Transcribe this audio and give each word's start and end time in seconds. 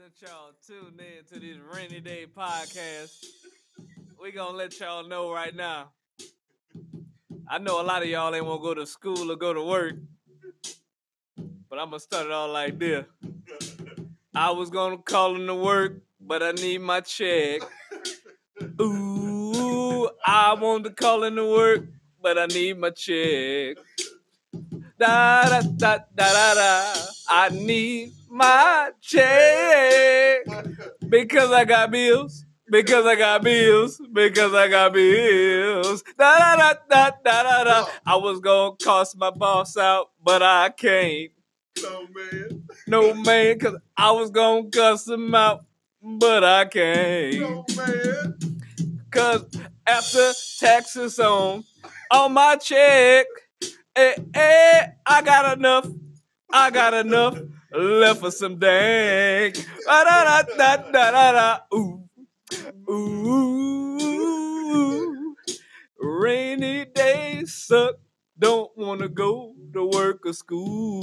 Since 0.00 0.22
y'all 0.22 0.52
tuned 0.66 0.98
in 0.98 1.24
to 1.26 1.46
this 1.46 1.58
rainy 1.74 2.00
day 2.00 2.24
podcast, 2.24 3.22
we 4.18 4.32
gonna 4.32 4.56
let 4.56 4.80
y'all 4.80 5.06
know 5.06 5.30
right 5.30 5.54
now. 5.54 5.90
I 7.46 7.58
know 7.58 7.82
a 7.82 7.84
lot 7.84 8.02
of 8.02 8.08
y'all 8.08 8.34
ain't 8.34 8.46
wanna 8.46 8.62
go 8.62 8.72
to 8.72 8.86
school 8.86 9.30
or 9.30 9.36
go 9.36 9.52
to 9.52 9.62
work, 9.62 9.96
but 11.68 11.78
I'm 11.78 11.90
gonna 11.90 12.00
start 12.00 12.24
it 12.24 12.32
all 12.32 12.48
like 12.48 12.78
this. 12.78 13.04
I 14.34 14.52
was 14.52 14.70
gonna 14.70 14.96
call 14.96 15.36
in 15.36 15.46
to 15.48 15.54
work, 15.54 16.00
but 16.18 16.42
I 16.42 16.52
need 16.52 16.80
my 16.80 17.00
check. 17.00 17.60
Ooh, 18.80 20.08
I 20.24 20.54
want 20.54 20.84
to 20.84 20.90
call 20.92 21.24
in 21.24 21.36
to 21.36 21.44
work, 21.44 21.84
but 22.22 22.38
I 22.38 22.46
need 22.46 22.78
my 22.78 22.88
check. 22.88 23.76
Da 24.98 25.42
da 25.42 25.60
da 25.60 25.98
da 26.16 26.32
da 26.32 26.54
da. 26.54 26.94
I 27.28 27.50
need 27.50 28.14
my 28.40 28.90
check 29.02 30.46
because 31.10 31.52
I 31.52 31.64
got 31.66 31.90
bills. 31.90 32.46
Because 32.70 33.04
I 33.04 33.16
got 33.16 33.42
bills. 33.42 34.00
Because 34.12 34.54
I 34.54 34.68
got 34.68 34.94
bills. 34.94 36.02
Da 36.18 36.38
da 36.38 36.56
da 36.56 36.74
da 36.88 37.10
da 37.22 37.42
da 37.42 37.64
da. 37.64 37.86
I 38.06 38.16
was 38.16 38.40
gonna 38.40 38.76
cost 38.82 39.18
my 39.18 39.30
boss 39.30 39.76
out, 39.76 40.10
but 40.24 40.42
I 40.42 40.70
can't. 40.70 41.32
No 41.82 42.06
man. 42.14 42.62
No 42.86 43.14
man, 43.14 43.58
cause 43.58 43.76
I 43.96 44.10
was 44.12 44.30
gonna 44.30 44.70
cuss 44.70 45.06
him 45.06 45.34
out, 45.34 45.66
but 46.02 46.42
I 46.42 46.64
can't. 46.64 47.40
No 47.40 47.64
man. 47.76 48.60
Cause 49.10 49.44
after 49.86 50.32
taxes 50.58 51.18
on 51.18 51.64
on 52.10 52.32
my 52.32 52.56
check, 52.56 53.26
eh, 53.96 54.14
eh, 54.34 54.86
I 55.06 55.22
got 55.22 55.58
enough. 55.58 55.88
I 56.52 56.70
got 56.70 56.94
enough 56.94 57.38
left 57.72 58.20
for 58.20 58.30
some 58.30 58.58
dank. 58.58 59.54
Da 59.86 60.04
da 60.04 60.24
da 60.24 60.42
da 60.56 60.76
da 60.76 61.10
da 61.10 61.32
da. 61.32 61.58
Ooh, 61.74 62.02
ooh. 62.90 63.70
Rainy 66.00 66.86
days 66.86 67.54
suck. 67.54 67.96
Don't 68.38 68.70
wanna 68.76 69.08
go 69.08 69.54
to 69.74 69.84
work 69.84 70.24
or 70.24 70.32
school. 70.32 71.02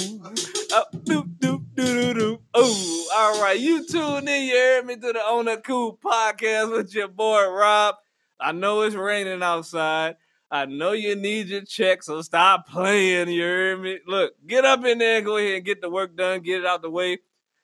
Oh, 0.71 0.83
doop, 0.93 1.37
doop, 1.37 1.63
doo, 1.75 2.01
doo, 2.01 2.13
doo. 2.13 2.39
Oh, 2.53 3.07
all 3.15 3.41
right. 3.41 3.59
You 3.59 3.85
tuned 3.85 4.27
in. 4.27 4.47
You 4.47 4.55
heard 4.55 4.85
me 4.85 4.95
to 4.95 5.13
the 5.13 5.43
the 5.45 5.61
Cool 5.63 5.99
podcast 6.03 6.71
with 6.71 6.93
your 6.95 7.07
boy 7.07 7.47
Rob. 7.47 7.95
I 8.39 8.51
know 8.51 8.81
it's 8.81 8.95
raining 8.95 9.43
outside. 9.43 10.15
I 10.49 10.65
know 10.65 10.93
you 10.93 11.15
need 11.15 11.47
your 11.47 11.63
check, 11.63 12.03
so 12.03 12.21
stop 12.21 12.67
playing. 12.69 13.29
You 13.29 13.43
heard 13.43 13.81
me? 13.81 13.99
Look, 14.07 14.33
get 14.45 14.63
up 14.63 14.85
in 14.85 14.97
there 14.97 15.17
and 15.17 15.25
go 15.25 15.37
ahead 15.37 15.55
and 15.55 15.65
get 15.65 15.81
the 15.81 15.89
work 15.89 16.15
done, 16.15 16.41
get 16.41 16.61
it 16.61 16.65
out 16.65 16.81
the 16.81 16.89
way. 16.89 17.19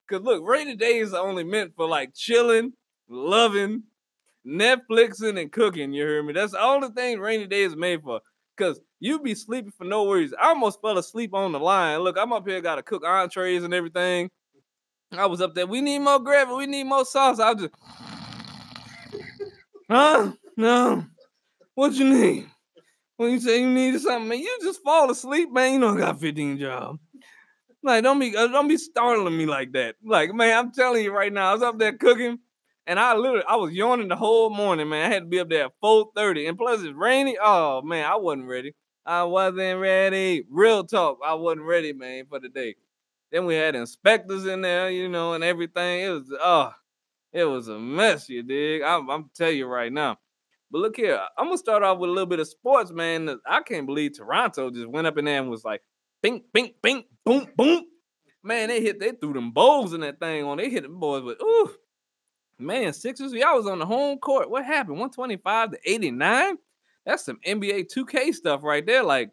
Cause 0.09 0.21
look, 0.21 0.43
rainy 0.45 0.75
days 0.75 1.13
are 1.13 1.25
only 1.25 1.45
meant 1.45 1.73
for 1.75 1.87
like 1.87 2.13
chilling, 2.13 2.73
loving, 3.07 3.83
Netflixing, 4.45 5.39
and 5.39 5.49
cooking. 5.49 5.93
You 5.93 6.05
hear 6.05 6.23
me? 6.23 6.33
That's 6.33 6.53
all 6.53 6.81
the 6.81 6.89
thing 6.89 7.19
rainy 7.19 7.47
days 7.47 7.69
is 7.71 7.77
made 7.77 8.03
for. 8.03 8.19
Cause 8.57 8.81
you 8.99 9.19
be 9.19 9.33
sleeping 9.33 9.71
for 9.71 9.85
no 9.85 10.11
reason. 10.11 10.37
I 10.41 10.49
almost 10.49 10.81
fell 10.81 10.97
asleep 10.97 11.33
on 11.33 11.53
the 11.53 11.59
line. 11.59 11.99
Look, 11.99 12.17
I'm 12.17 12.33
up 12.33 12.45
here, 12.45 12.59
gotta 12.59 12.83
cook 12.83 13.05
entrees 13.05 13.63
and 13.63 13.73
everything. 13.73 14.29
I 15.13 15.25
was 15.25 15.41
up 15.41 15.55
there. 15.55 15.67
We 15.67 15.79
need 15.79 15.99
more 15.99 16.19
gravy. 16.19 16.53
We 16.53 16.67
need 16.67 16.83
more 16.83 17.05
sauce. 17.05 17.39
I 17.39 17.53
was 17.53 17.61
just, 17.63 17.75
huh? 19.89 20.33
No. 20.57 21.05
What 21.75 21.93
you 21.93 22.09
need? 22.09 22.47
When 23.23 23.31
you 23.31 23.39
say 23.39 23.61
you 23.61 23.69
need 23.69 23.97
something, 24.01 24.27
man, 24.27 24.39
you 24.39 24.59
just 24.61 24.83
fall 24.83 25.09
asleep, 25.09 25.49
man. 25.49 25.79
You 25.79 25.87
I 25.87 25.97
got 25.97 26.19
15 26.19 26.57
job. 26.57 26.99
Like, 27.81 28.03
don't 28.03 28.19
be 28.19 28.35
uh, 28.35 28.47
don't 28.47 28.67
be 28.67 28.75
startling 28.75 29.37
me 29.37 29.45
like 29.45 29.71
that. 29.73 29.95
Like, 30.03 30.33
man, 30.33 30.57
I'm 30.57 30.73
telling 30.73 31.05
you 31.05 31.13
right 31.13 31.31
now, 31.31 31.51
I 31.51 31.53
was 31.53 31.63
up 31.63 31.79
there 31.79 31.93
cooking, 31.93 32.39
and 32.85 32.99
I 32.99 33.15
literally 33.15 33.45
I 33.47 33.55
was 33.55 33.71
yawning 33.71 34.09
the 34.09 34.17
whole 34.17 34.49
morning, 34.49 34.89
man. 34.89 35.09
I 35.09 35.13
had 35.13 35.23
to 35.23 35.29
be 35.29 35.39
up 35.39 35.49
there 35.49 35.67
at 35.67 35.71
4:30, 35.81 36.49
and 36.49 36.57
plus 36.57 36.81
it's 36.81 36.93
rainy. 36.93 37.37
Oh 37.41 37.81
man, 37.81 38.05
I 38.05 38.17
wasn't 38.17 38.49
ready. 38.49 38.75
I 39.05 39.23
wasn't 39.23 39.79
ready. 39.79 40.43
Real 40.49 40.83
talk, 40.83 41.19
I 41.25 41.33
wasn't 41.35 41.65
ready, 41.65 41.93
man, 41.93 42.25
for 42.27 42.41
the 42.41 42.49
day. 42.49 42.75
Then 43.31 43.45
we 43.45 43.55
had 43.55 43.73
inspectors 43.73 44.45
in 44.45 44.59
there, 44.59 44.89
you 44.89 45.07
know, 45.07 45.31
and 45.31 45.45
everything. 45.45 46.01
It 46.01 46.09
was 46.09 46.29
oh, 46.41 46.73
it 47.31 47.45
was 47.45 47.69
a 47.69 47.79
mess, 47.79 48.27
you 48.27 48.43
dig? 48.43 48.81
I'm, 48.81 49.09
I'm 49.09 49.29
telling 49.33 49.57
you 49.57 49.67
right 49.67 49.93
now. 49.93 50.17
But 50.73 50.79
look 50.79 50.97
here, 50.97 51.21
I'm 51.37 51.45
gonna 51.45 51.57
start 51.59 51.83
off 51.83 51.99
with 51.99 52.09
a 52.09 52.13
little 52.13 52.25
bit 52.25 52.39
of 52.39 52.47
sports, 52.47 52.91
man. 52.91 53.39
I 53.45 53.61
can't 53.61 53.85
believe 53.85 54.17
Toronto 54.17 54.71
just 54.71 54.87
went 54.87 55.05
up 55.05 55.19
in 55.19 55.25
there 55.25 55.39
and 55.39 55.47
was 55.51 55.63
like, 55.63 55.83
bing, 56.23 56.43
bing, 56.51 56.73
bing, 56.81 57.03
boom, 57.23 57.47
boom. 57.55 57.85
Man, 58.41 58.69
they 58.69 58.81
hit, 58.81 58.99
they 58.99 59.11
threw 59.11 59.33
them 59.33 59.51
bowls 59.51 59.93
in 59.93 60.01
that 60.01 60.19
thing 60.19 60.43
on. 60.43 60.57
They 60.57 60.71
hit 60.71 60.81
them 60.81 60.99
boys 60.99 61.21
with, 61.21 61.39
ooh, 61.43 61.69
man, 62.57 62.91
Sixers. 62.91 63.33
Y'all 63.33 63.55
was 63.55 63.67
on 63.67 63.77
the 63.77 63.85
home 63.85 64.17
court. 64.17 64.49
What 64.49 64.65
happened? 64.65 64.97
125 64.97 65.71
to 65.73 65.79
89. 65.85 66.57
That's 67.05 67.23
some 67.23 67.37
NBA 67.45 67.93
2K 67.95 68.33
stuff 68.33 68.63
right 68.63 68.83
there. 68.83 69.03
Like 69.03 69.29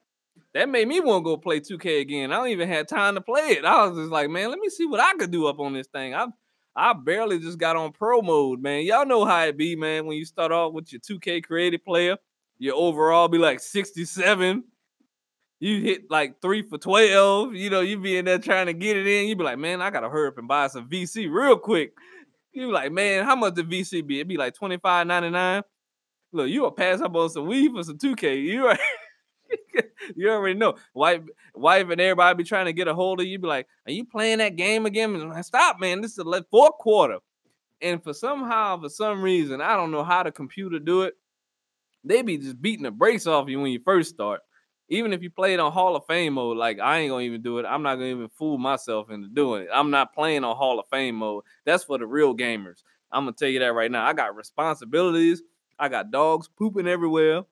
that 0.53 0.69
made 0.69 0.89
me 0.89 1.01
want 1.01 1.25
to 1.25 1.25
go 1.25 1.37
play 1.39 1.61
2K 1.61 2.03
again. 2.03 2.33
I 2.33 2.37
don't 2.37 2.49
even 2.49 2.69
have 2.69 2.87
time 2.87 3.15
to 3.15 3.23
play 3.23 3.53
it. 3.53 3.65
I 3.65 3.87
was 3.87 3.97
just 3.97 4.11
like, 4.11 4.29
man, 4.29 4.51
let 4.51 4.59
me 4.59 4.69
see 4.69 4.85
what 4.85 5.01
I 5.01 5.15
could 5.15 5.31
do 5.31 5.47
up 5.47 5.59
on 5.59 5.73
this 5.73 5.87
thing. 5.87 6.15
I 6.15 6.27
I 6.77 6.93
barely 6.93 7.39
just 7.39 7.59
got 7.59 7.77
on 7.77 7.93
pro 7.93 8.23
mode, 8.23 8.63
man. 8.63 8.85
Y'all 8.85 9.07
know 9.07 9.25
how 9.25 9.45
it 9.45 9.57
be, 9.57 9.77
man. 9.77 10.07
When 10.07 10.17
you 10.17 10.25
start 10.25 10.53
off 10.53 10.73
with 10.73 10.93
your 10.93 11.01
2K 11.01 11.45
creative 11.45 11.85
player, 11.85 12.17
your 12.59 12.77
overall 12.77 13.29
be 13.29 13.39
like 13.39 13.61
67. 13.61 14.65
You 15.59 15.81
hit 15.83 16.11
like 16.11 16.41
three 16.41 16.63
for 16.63 16.79
12. 16.79 17.55
You 17.55 17.71
know, 17.71 17.81
you 17.81 17.99
be 17.99 18.17
in 18.17 18.25
there 18.25 18.39
trying 18.39 18.67
to 18.67 18.73
get 18.73 18.97
it 18.97 19.07
in. 19.07 19.29
You 19.29 19.37
be 19.37 19.45
like, 19.45 19.59
man, 19.59 19.83
I 19.83 19.91
gotta 19.91 20.09
hurry 20.09 20.29
up 20.29 20.39
and 20.39 20.49
buy 20.49 20.69
some 20.69 20.89
VC 20.89 21.31
real 21.31 21.59
quick. 21.59 21.93
You 22.53 22.69
be 22.69 22.73
like, 22.73 22.93
man, 22.93 23.25
how 23.25 23.37
much 23.37 23.55
the 23.55 23.63
VC 23.63 24.07
be? 24.07 24.17
It'd 24.17 24.29
be 24.29 24.37
like 24.37 24.55
25.99. 24.57 25.63
Look, 26.33 26.49
you 26.49 26.63
will 26.63 26.71
pass 26.71 27.01
up 27.01 27.15
on 27.15 27.29
some 27.31 27.47
weed 27.47 27.73
for 27.73 27.83
some 27.83 27.99
2K. 27.99 28.43
You 28.43 28.65
already, 28.65 28.81
you 30.17 30.31
already 30.31 30.59
know. 30.59 30.77
Wife, 30.95 31.23
wife, 31.55 31.89
and 31.91 32.01
everybody 32.01 32.37
be 32.37 32.45
trying 32.45 32.67
to 32.67 32.73
get 32.73 32.89
a 32.89 32.95
hold 32.95 33.21
of 33.21 33.27
you. 33.27 33.39
Be 33.39 33.47
like, 33.47 33.67
are 33.87 33.93
you 33.93 34.05
playing 34.05 34.39
that 34.39 34.57
game 34.57 34.87
again? 34.87 35.33
Stop, 35.43 35.81
man. 35.81 36.01
This 36.01 36.13
is 36.13 36.17
the 36.17 36.45
fourth 36.51 36.79
quarter. 36.79 37.19
And 37.83 38.03
for 38.03 38.13
somehow, 38.13 38.81
for 38.81 38.89
some 38.89 39.23
reason, 39.23 39.61
I 39.61 39.77
don't 39.77 39.91
know 39.91 40.05
how 40.05 40.23
the 40.23 40.33
computer 40.33 40.79
do 40.79 41.03
it. 41.03 41.15
They 42.05 42.23
be 42.23 42.39
just 42.39 42.61
beating 42.61 42.85
the 42.85 42.91
brakes 42.91 43.27
off 43.27 43.49
you 43.49 43.61
when 43.61 43.73
you 43.73 43.81
first 43.85 44.11
start. 44.11 44.41
Even 44.89 45.13
if 45.13 45.23
you 45.23 45.31
play 45.31 45.55
it 45.55 45.61
on 45.61 45.71
Hall 45.71 45.95
of 45.95 46.05
Fame 46.07 46.35
mode, 46.35 46.57
like 46.57 46.81
I 46.81 46.99
ain't 46.99 47.11
gonna 47.11 47.23
even 47.23 47.43
do 47.43 47.59
it. 47.59 47.67
I'm 47.67 47.83
not 47.83 47.95
gonna 47.95 48.07
even 48.07 48.29
fool 48.29 48.59
myself 48.59 49.11
into 49.11 49.29
doing 49.29 49.63
it. 49.63 49.69
I'm 49.73 49.91
not 49.91 50.15
playing 50.15 50.43
on 50.43 50.57
Hall 50.57 50.81
of 50.81 50.87
Fame 50.89 51.15
mode. 51.15 51.45
That's 51.65 51.85
for 51.85 51.97
the 51.97 52.07
real 52.07 52.37
gamers. 52.37 52.83
I'm 53.13 53.25
gonna 53.25 53.37
tell 53.37 53.49
you 53.49 53.61
that 53.61 53.73
right 53.73 53.91
now. 53.91 54.05
I 54.05 54.13
got 54.15 54.35
responsibilities. 54.35 55.43
I 55.79 55.89
got 55.89 56.11
dogs 56.11 56.49
pooping 56.49 56.89
everywhere. 56.89 57.45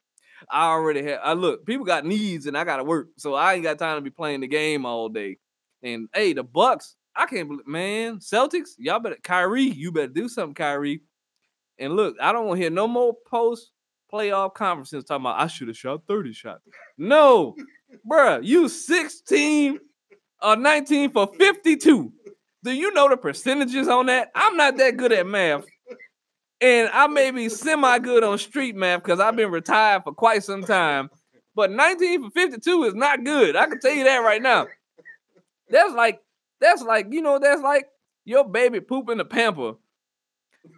I 0.50 0.70
already 0.70 1.02
have. 1.04 1.20
I 1.22 1.32
look. 1.32 1.66
People 1.66 1.84
got 1.84 2.04
needs, 2.04 2.46
and 2.46 2.56
I 2.56 2.64
gotta 2.64 2.84
work, 2.84 3.08
so 3.16 3.34
I 3.34 3.54
ain't 3.54 3.62
got 3.62 3.78
time 3.78 3.96
to 3.96 4.02
be 4.02 4.10
playing 4.10 4.40
the 4.40 4.46
game 4.46 4.86
all 4.86 5.08
day. 5.08 5.38
And 5.82 6.08
hey, 6.14 6.32
the 6.32 6.42
Bucks. 6.42 6.94
I 7.16 7.26
can't 7.26 7.48
believe, 7.48 7.66
man. 7.66 8.18
Celtics, 8.18 8.70
y'all 8.78 9.00
better. 9.00 9.16
Kyrie, 9.22 9.62
you 9.64 9.90
better 9.90 10.06
do 10.06 10.28
something, 10.28 10.54
Kyrie. 10.54 11.00
And 11.78 11.96
look, 11.96 12.16
I 12.20 12.32
don't 12.32 12.46
want 12.46 12.58
to 12.58 12.62
hear 12.62 12.70
no 12.70 12.86
more 12.86 13.16
post 13.28 13.72
playoff 14.12 14.54
conferences 14.54 15.04
talking 15.04 15.22
about 15.22 15.40
I 15.40 15.48
should 15.48 15.68
have 15.68 15.76
shot 15.76 16.02
30 16.06 16.32
shots. 16.32 16.62
No, 16.96 17.56
bruh, 18.08 18.40
you 18.44 18.68
16 18.68 19.78
or 20.42 20.56
19 20.56 21.10
for 21.10 21.26
52. 21.38 22.12
Do 22.64 22.72
you 22.72 22.92
know 22.92 23.08
the 23.08 23.16
percentages 23.16 23.88
on 23.88 24.06
that? 24.06 24.30
I'm 24.34 24.56
not 24.56 24.76
that 24.78 24.96
good 24.96 25.12
at 25.12 25.26
math. 25.26 25.64
And 26.60 26.90
I 26.92 27.06
may 27.06 27.30
be 27.30 27.48
semi 27.48 27.98
good 27.98 28.24
on 28.24 28.38
street 28.38 28.74
math 28.74 29.02
because 29.02 29.20
I've 29.20 29.36
been 29.36 29.50
retired 29.50 30.02
for 30.04 30.12
quite 30.12 30.42
some 30.42 30.62
time. 30.62 31.10
But 31.54 31.70
19 31.70 32.24
for 32.24 32.30
52 32.30 32.84
is 32.84 32.94
not 32.94 33.24
good. 33.24 33.56
I 33.56 33.66
can 33.66 33.80
tell 33.80 33.92
you 33.92 34.04
that 34.04 34.18
right 34.18 34.42
now. 34.42 34.66
That's 35.70 35.92
like, 35.92 36.20
that's 36.60 36.82
like, 36.82 37.08
you 37.10 37.20
know, 37.20 37.38
that's 37.38 37.62
like 37.62 37.86
your 38.24 38.48
baby 38.48 38.80
pooping 38.80 39.18
the 39.18 39.24
pamper 39.24 39.74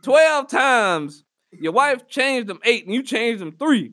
12 0.03 0.49
times. 0.49 1.25
Your 1.53 1.73
wife 1.73 2.07
changed 2.09 2.49
them 2.49 2.61
eight 2.65 2.85
and 2.87 2.95
you 2.95 3.03
changed 3.03 3.41
them 3.41 3.57
three. 3.59 3.93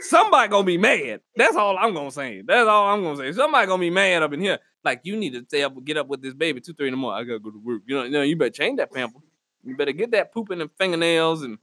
Somebody 0.00 0.48
gonna 0.48 0.64
be 0.64 0.78
mad. 0.78 1.20
That's 1.36 1.56
all 1.56 1.76
I'm 1.76 1.94
gonna 1.94 2.10
say. 2.10 2.42
That's 2.46 2.68
all 2.68 2.88
I'm 2.88 3.02
gonna 3.02 3.16
say. 3.16 3.32
Somebody 3.32 3.66
gonna 3.66 3.80
be 3.80 3.90
mad 3.90 4.22
up 4.22 4.32
in 4.32 4.40
here. 4.40 4.58
Like 4.84 5.00
you 5.04 5.16
need 5.16 5.32
to 5.34 5.44
stay 5.44 5.62
up, 5.62 5.74
get 5.84 5.96
up 5.96 6.08
with 6.08 6.22
this 6.22 6.34
baby 6.34 6.60
two, 6.60 6.74
three 6.74 6.88
in 6.88 6.92
the 6.92 6.96
morning. 6.96 7.20
I 7.20 7.28
gotta 7.28 7.40
go 7.40 7.50
to 7.50 7.58
work. 7.58 7.82
You 7.86 7.96
know, 7.96 8.04
you, 8.04 8.10
know, 8.10 8.22
you 8.22 8.36
better 8.36 8.50
change 8.50 8.78
that 8.78 8.92
pamper. 8.92 9.18
You 9.64 9.76
better 9.76 9.92
get 9.92 10.10
that 10.12 10.32
poop 10.32 10.50
in 10.50 10.58
the 10.58 10.70
fingernails 10.78 11.42
and 11.42 11.58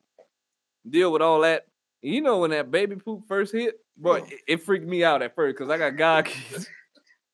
deal 0.90 1.12
with 1.12 1.22
all 1.22 1.42
that. 1.42 1.68
You 2.01 2.22
know 2.22 2.40
when 2.40 2.51
that 2.51 2.72
baby 2.72 2.96
poop 2.96 3.28
first 3.28 3.51
hit, 3.51 3.75
boy, 3.98 4.19
it, 4.19 4.40
it 4.48 4.63
freaked 4.63 4.88
me 4.88 5.04
out 5.04 5.22
at 5.22 5.36
first 5.36 5.57
because 5.57 5.69
I 5.69 5.78
got 5.78 5.98
God 5.98 6.25
kids. 6.25 6.69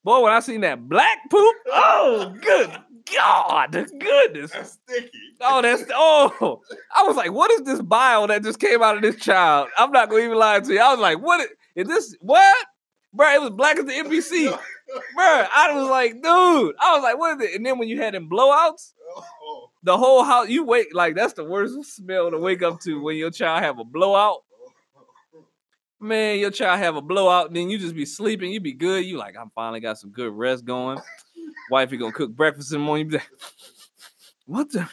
Boy, 0.03 0.21
when 0.21 0.33
I 0.33 0.39
seen 0.39 0.61
that 0.61 0.87
black 0.87 1.17
poop, 1.29 1.55
oh 1.67 2.35
good 2.41 2.71
God, 3.15 3.71
goodness. 3.71 4.51
That's 4.51 4.71
sticky. 4.83 5.11
Oh, 5.41 5.61
that's 5.61 5.83
oh. 5.93 6.61
I 6.95 7.03
was 7.03 7.15
like, 7.15 7.31
what 7.31 7.51
is 7.51 7.61
this 7.61 7.81
bile 7.81 8.27
that 8.27 8.43
just 8.43 8.59
came 8.59 8.81
out 8.81 8.95
of 8.95 9.01
this 9.03 9.17
child? 9.17 9.69
I'm 9.77 9.91
not 9.91 10.09
gonna 10.09 10.23
even 10.23 10.37
lie 10.37 10.59
to 10.59 10.73
you. 10.73 10.79
I 10.79 10.91
was 10.91 10.99
like, 10.99 11.21
what 11.21 11.41
is, 11.41 11.47
is 11.75 11.87
this? 11.87 12.15
What? 12.21 12.65
Bro, 13.13 13.33
it 13.33 13.41
was 13.41 13.51
black 13.51 13.77
as 13.77 13.85
the 13.85 13.91
NBC. 13.91 14.47
Bro, 15.15 15.45
I 15.55 15.71
was 15.73 15.89
like, 15.89 16.13
dude. 16.13 16.75
I 16.79 16.93
was 16.95 17.03
like, 17.03 17.17
what 17.17 17.39
is 17.39 17.47
it? 17.47 17.55
And 17.55 17.65
then 17.65 17.77
when 17.77 17.87
you 17.87 18.01
had 18.01 18.13
them 18.13 18.29
blowouts, 18.29 18.93
Oh, 19.15 19.69
the 19.85 19.97
whole 19.97 20.23
house. 20.23 20.49
You 20.49 20.65
wake 20.65 20.87
like 20.93 21.15
that's 21.15 21.33
the 21.33 21.45
worst 21.45 21.95
smell 21.95 22.31
to 22.31 22.37
wake 22.37 22.63
up 22.63 22.81
to 22.81 23.01
when 23.01 23.15
your 23.15 23.31
child 23.31 23.63
have 23.63 23.79
a 23.79 23.85
blowout. 23.85 24.43
Man, 25.99 26.39
your 26.39 26.51
child 26.51 26.79
have 26.79 26.97
a 26.97 27.01
blowout, 27.01 27.53
then 27.53 27.69
you 27.69 27.77
just 27.77 27.95
be 27.95 28.05
sleeping. 28.05 28.51
You 28.51 28.59
be 28.59 28.73
good. 28.73 29.05
You 29.05 29.17
like, 29.17 29.37
I'm 29.39 29.51
finally 29.55 29.79
got 29.79 29.97
some 29.97 30.11
good 30.11 30.33
rest 30.33 30.65
going. 30.65 30.99
Wifey 31.71 31.97
gonna 31.97 32.11
cook 32.11 32.31
breakfast 32.31 32.73
in 32.73 32.79
the 32.79 32.85
morning. 32.85 33.05
You 33.05 33.11
be 33.11 33.17
like, 33.17 33.29
what 34.45 34.71
the 34.71 34.89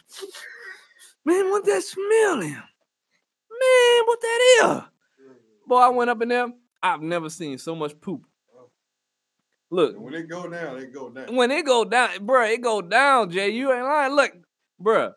man? 1.24 1.50
What 1.50 1.64
that 1.64 1.82
smelling? 1.82 2.52
Man, 2.52 4.02
what 4.04 4.20
that 4.20 4.58
is? 4.62 4.82
Boy, 5.66 5.78
I 5.78 5.88
went 5.88 6.10
up 6.10 6.22
in 6.22 6.28
there. 6.28 6.52
I've 6.82 7.02
never 7.02 7.30
seen 7.30 7.58
so 7.58 7.74
much 7.74 7.98
poop. 8.00 8.26
Look, 9.70 9.98
when 9.98 10.12
it 10.12 10.28
go 10.28 10.48
down, 10.48 10.78
it 10.78 10.92
go 10.92 11.08
down. 11.08 11.34
when 11.34 11.50
it 11.50 11.64
go 11.64 11.84
down, 11.84 12.10
bruh, 12.18 12.52
it 12.52 12.60
go 12.60 12.82
down, 12.82 13.30
Jay. 13.30 13.48
You 13.50 13.72
ain't 13.72 13.84
lying. 13.84 14.14
Look, 14.14 14.32
bruh, 14.80 15.12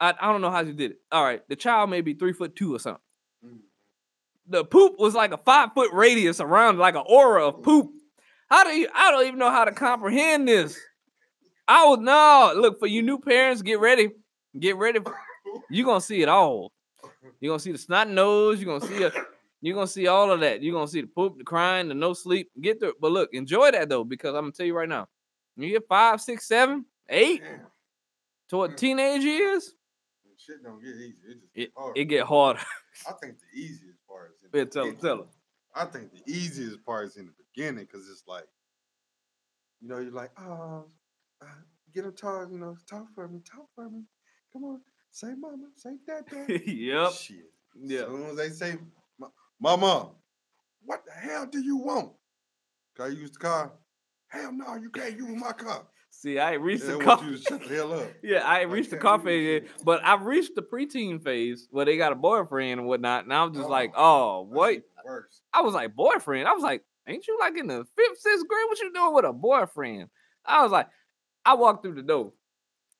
I, 0.00 0.14
I 0.20 0.32
don't 0.32 0.40
know 0.40 0.50
how 0.50 0.60
you 0.60 0.72
did 0.72 0.92
it. 0.92 0.98
All 1.10 1.24
right, 1.24 1.42
the 1.48 1.56
child 1.56 1.90
may 1.90 2.00
be 2.00 2.14
three 2.14 2.32
foot 2.32 2.56
two 2.56 2.74
or 2.74 2.78
something. 2.78 3.00
Mm. 3.44 3.58
The 4.48 4.64
poop 4.64 4.98
was 4.98 5.14
like 5.14 5.32
a 5.32 5.38
five 5.38 5.70
foot 5.74 5.90
radius 5.92 6.40
around, 6.40 6.78
like 6.78 6.94
an 6.94 7.04
aura 7.06 7.48
of 7.48 7.62
poop. 7.62 7.90
How 8.50 8.64
do 8.64 8.70
you? 8.70 8.88
I 8.94 9.10
don't 9.10 9.26
even 9.26 9.38
know 9.38 9.50
how 9.50 9.64
to 9.64 9.72
comprehend 9.72 10.46
this. 10.46 10.78
I 11.66 11.86
was 11.86 11.98
no 12.00 12.52
look 12.60 12.78
for 12.78 12.86
you 12.86 13.02
new 13.02 13.18
parents. 13.18 13.62
Get 13.62 13.80
ready, 13.80 14.10
get 14.58 14.76
ready. 14.76 15.00
You're 15.70 15.86
gonna 15.86 16.00
see 16.00 16.22
it 16.22 16.28
all. 16.28 16.72
You're 17.40 17.52
gonna 17.52 17.60
see 17.60 17.72
the 17.72 17.78
snot 17.78 18.08
nose. 18.08 18.60
You're 18.60 18.78
gonna 18.78 18.92
see 18.92 19.02
a. 19.02 19.12
You 19.62 19.72
gonna 19.72 19.86
see 19.86 20.08
all 20.08 20.30
of 20.30 20.40
that. 20.40 20.62
You're 20.62 20.74
gonna 20.74 20.86
see 20.86 21.00
the 21.00 21.06
poop, 21.06 21.38
the 21.38 21.44
crying, 21.44 21.88
the 21.88 21.94
no 21.94 22.12
sleep. 22.12 22.50
Get 22.60 22.80
through. 22.80 22.90
it. 22.90 23.00
But 23.00 23.12
look, 23.12 23.30
enjoy 23.32 23.70
that 23.70 23.88
though, 23.88 24.04
because 24.04 24.34
I'm 24.34 24.42
gonna 24.42 24.52
tell 24.52 24.66
you 24.66 24.76
right 24.76 24.88
now. 24.88 25.08
You 25.56 25.70
get 25.70 25.88
five, 25.88 26.20
six, 26.20 26.46
seven, 26.46 26.84
eight, 27.08 27.42
Damn, 27.42 27.60
toward 28.54 28.78
teenage 28.78 29.22
years, 29.24 29.74
shit 30.38 30.62
don't 30.62 30.80
get 30.80 30.94
easy. 30.94 31.22
It 31.28 31.40
just 31.40 31.52
it, 31.54 31.60
get 31.60 31.72
hard. 31.76 31.98
it 31.98 32.04
get 32.04 32.24
harder. 32.24 32.60
I 33.08 33.12
think 33.20 33.34
the 33.40 33.58
easiest 33.58 33.98
part 34.08 34.30
is 34.36 34.44
in 34.44 34.50
the 34.52 34.58
Yeah, 34.58 34.64
tell 34.66 34.84
beginning. 34.84 35.00
tell 35.00 35.20
'em. 35.22 35.28
I 35.74 35.84
think 35.86 36.12
the 36.12 36.32
easiest 36.32 36.84
part 36.84 37.06
is 37.08 37.16
in 37.16 37.26
the 37.26 37.32
beginning 37.52 37.84
because 37.84 38.08
it's 38.08 38.22
like, 38.28 38.44
you 39.80 39.88
know, 39.88 39.98
you're 39.98 40.12
like, 40.12 40.30
oh, 40.38 40.84
uh, 41.42 41.46
get 41.92 42.06
a 42.06 42.12
talk, 42.12 42.48
you 42.52 42.58
know, 42.58 42.76
talk 42.88 43.06
for 43.12 43.26
me, 43.26 43.40
talk 43.40 43.66
for 43.74 43.90
me. 43.90 44.04
Come 44.52 44.62
on, 44.64 44.80
say 45.10 45.34
mama, 45.36 45.66
say 45.74 45.96
dad, 46.06 46.24
dad. 46.30 46.62
yep. 46.66 47.10
Shit. 47.12 47.50
Yeah. 47.76 48.02
As 48.02 48.06
soon 48.06 48.26
as 48.26 48.36
they 48.36 48.50
say, 48.50 48.76
mama, 49.60 50.10
what 50.84 51.02
the 51.04 51.12
hell 51.12 51.46
do 51.46 51.60
you 51.60 51.78
want? 51.78 52.12
Can 52.94 53.06
I 53.06 53.08
use 53.08 53.32
the 53.32 53.40
car? 53.40 53.72
Hell 54.28 54.52
no, 54.52 54.76
you 54.76 54.90
can't 54.90 55.16
use 55.16 55.40
my 55.40 55.50
car. 55.52 55.86
See, 56.24 56.38
I 56.38 56.54
ain't 56.54 56.62
reached 56.62 56.86
the 56.86 56.96
to 56.96 57.36
shut 57.36 57.68
the 57.68 57.74
hell 57.74 57.92
up. 57.92 58.10
Yeah, 58.22 58.38
I 58.38 58.60
ain't 58.60 58.70
reached 58.70 58.88
the 58.88 58.96
can't 58.96 59.22
phase 59.22 59.62
yet, 59.62 59.84
but 59.84 60.02
I've 60.02 60.22
reached 60.22 60.54
the 60.54 60.62
preteen 60.62 61.22
phase 61.22 61.68
where 61.70 61.84
they 61.84 61.98
got 61.98 62.12
a 62.12 62.14
boyfriend 62.14 62.80
and 62.80 62.88
whatnot. 62.88 63.24
And 63.24 63.34
I'm 63.34 63.52
just 63.52 63.68
like, 63.68 63.92
Oh, 63.94 64.38
oh, 64.38 64.48
what? 64.48 64.82
the. 65.04 65.22
I 65.52 65.60
was 65.60 65.74
like, 65.74 65.94
boyfriend. 65.94 66.48
I 66.48 66.52
was 66.54 66.62
like, 66.62 66.82
ain't 67.06 67.26
you 67.28 67.36
like 67.38 67.58
in 67.58 67.66
the 67.66 67.84
fifth, 67.94 68.20
sixth 68.20 68.48
grade? 68.48 68.64
What 68.68 68.80
you 68.80 68.90
doing 68.90 69.12
with 69.12 69.26
a 69.26 69.34
boyfriend? 69.34 70.08
I 70.46 70.62
was 70.62 70.72
like, 70.72 70.88
I 71.44 71.52
walked 71.56 71.84
through 71.84 71.96
the 71.96 72.02
door. 72.02 72.32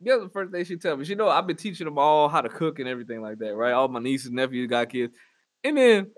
Guess 0.05 0.21
the 0.21 0.29
first 0.29 0.53
thing 0.53 0.65
she 0.67 0.77
tell 0.77 0.99
me? 0.99 1.07
She 1.07 1.15
know 1.15 1.31
I've 1.31 1.47
been 1.47 1.57
teaching 1.57 1.87
them 1.87 1.99
all 1.99 2.29
how 2.29 2.43
to 2.43 2.51
cook 2.51 2.79
and 2.79 2.87
everything 2.87 3.23
like 3.23 3.39
that, 3.39 3.55
right? 3.55 3.73
All 3.73 3.89
my 3.89 4.01
nieces, 4.01 4.33
nephews 4.33 4.69
got 4.69 4.91
kids. 4.91 5.15
And 5.63 5.79
then, 5.79 6.11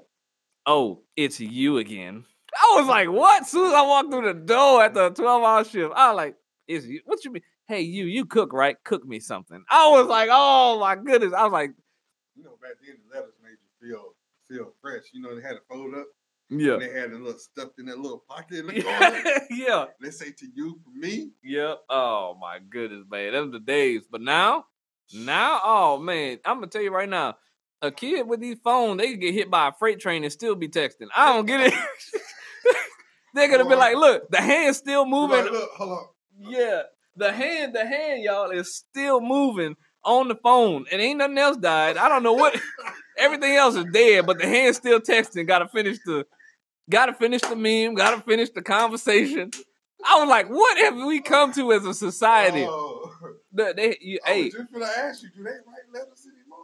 oh, 0.66 1.02
it's 1.14 1.38
you 1.38 1.78
again. 1.78 2.24
I 2.52 2.80
was 2.80 2.88
like, 2.88 3.08
what? 3.08 3.42
As 3.42 3.50
soon 3.50 3.68
as 3.68 3.74
I 3.74 3.82
walked 3.82 4.10
through 4.10 4.26
the 4.26 4.40
door 4.40 4.82
after 4.82 5.06
a 5.06 5.10
12 5.10 5.44
hour 5.44 5.62
shift, 5.62 5.92
I 5.94 6.08
was 6.08 6.16
like, 6.16 6.36
it's 6.68 6.86
you. 6.86 7.00
What 7.04 7.24
you 7.24 7.32
mean? 7.32 7.42
Hey, 7.68 7.80
you, 7.82 8.04
you 8.06 8.24
cook, 8.26 8.52
right? 8.52 8.76
Cook 8.84 9.04
me 9.06 9.18
something. 9.20 9.64
I 9.70 9.88
was 9.90 10.06
like, 10.06 10.28
oh 10.32 10.78
my 10.80 10.94
goodness. 10.96 11.32
I 11.32 11.42
was 11.44 11.52
like, 11.52 11.70
You 12.36 12.44
know, 12.44 12.56
back 12.62 12.72
then 12.86 12.96
the 13.08 13.16
letters 13.16 13.34
made 13.42 13.50
you 13.50 13.88
feel 13.88 14.14
feel 14.48 14.72
fresh. 14.80 15.02
You 15.12 15.22
know, 15.22 15.34
they 15.34 15.42
had 15.42 15.56
it 15.56 15.62
fold 15.68 15.94
up. 15.94 16.06
yeah. 16.50 16.74
And 16.74 16.82
they 16.82 16.92
had 16.92 17.10
a 17.12 17.18
little 17.18 17.38
stuffed 17.38 17.78
in 17.78 17.86
that 17.86 17.98
little 17.98 18.22
pocket 18.28 18.60
in 18.60 18.66
the 18.68 18.82
corner. 18.82 19.40
yeah. 19.50 19.86
they 20.00 20.10
say 20.10 20.30
to 20.30 20.46
you, 20.54 20.78
for 20.84 20.90
me. 20.96 21.30
Yep. 21.42 21.78
Oh 21.90 22.36
my 22.40 22.58
goodness, 22.70 23.04
man. 23.10 23.32
Them 23.32 23.50
the 23.50 23.58
days. 23.60 24.02
But 24.10 24.20
now, 24.20 24.66
now, 25.14 25.60
oh 25.64 25.98
man, 25.98 26.38
I'm 26.44 26.56
gonna 26.58 26.68
tell 26.68 26.82
you 26.82 26.92
right 26.94 27.08
now, 27.08 27.34
a 27.82 27.90
kid 27.90 28.26
with 28.28 28.40
these 28.40 28.58
phones, 28.62 28.98
they 29.00 29.10
could 29.10 29.20
get 29.20 29.34
hit 29.34 29.50
by 29.50 29.68
a 29.68 29.72
freight 29.72 29.98
train 30.00 30.22
and 30.24 30.32
still 30.32 30.54
be 30.54 30.68
texting. 30.68 31.08
I 31.16 31.32
don't 31.34 31.46
get 31.46 31.60
it. 31.60 31.74
They're 33.34 33.48
gonna 33.50 33.64
be 33.64 33.70
Boy. 33.70 33.76
like, 33.78 33.96
look, 33.96 34.30
the 34.30 34.40
hand's 34.40 34.78
still 34.78 35.04
moving. 35.04 35.42
Like, 35.42 35.50
look, 35.52 35.70
hold 35.76 35.90
on. 35.90 36.06
Yeah, 36.38 36.82
the 37.16 37.32
hand, 37.32 37.74
the 37.74 37.86
hand, 37.86 38.22
y'all, 38.22 38.50
is 38.50 38.74
still 38.74 39.20
moving 39.20 39.76
on 40.04 40.28
the 40.28 40.36
phone, 40.36 40.84
and 40.92 41.00
ain't 41.00 41.18
nothing 41.18 41.38
else 41.38 41.56
died. 41.56 41.96
I 41.96 42.08
don't 42.08 42.22
know 42.22 42.32
what. 42.34 42.58
Everything 43.18 43.56
else 43.56 43.74
is 43.74 43.86
dead, 43.92 44.26
but 44.26 44.38
the 44.38 44.46
hand's 44.46 44.76
still 44.76 45.00
texting. 45.00 45.46
Got 45.46 45.60
to 45.60 45.68
finish 45.68 45.98
the, 46.04 46.26
got 46.90 47.06
to 47.06 47.14
finish 47.14 47.40
the 47.40 47.56
meme. 47.56 47.94
Got 47.94 48.14
to 48.16 48.20
finish 48.22 48.50
the 48.50 48.60
conversation. 48.62 49.50
I 50.06 50.20
was 50.20 50.28
like, 50.28 50.48
what 50.50 50.76
have 50.78 50.94
we 50.96 51.20
come 51.20 51.52
to 51.54 51.72
as 51.72 51.84
a 51.86 51.94
society? 51.94 52.66
Oh, 52.68 53.10
The- 53.52 53.72
they, 53.74 53.96
you, 54.00 54.18
I 54.26 54.28
hey, 54.30 54.44
was 54.44 54.52
just 54.52 54.72
gonna 54.72 54.84
ask 54.84 55.22
you, 55.22 55.30
do 55.34 55.42
they 55.42 55.50
write 55.50 55.92
letters 55.92 56.26
anymore? 56.26 56.58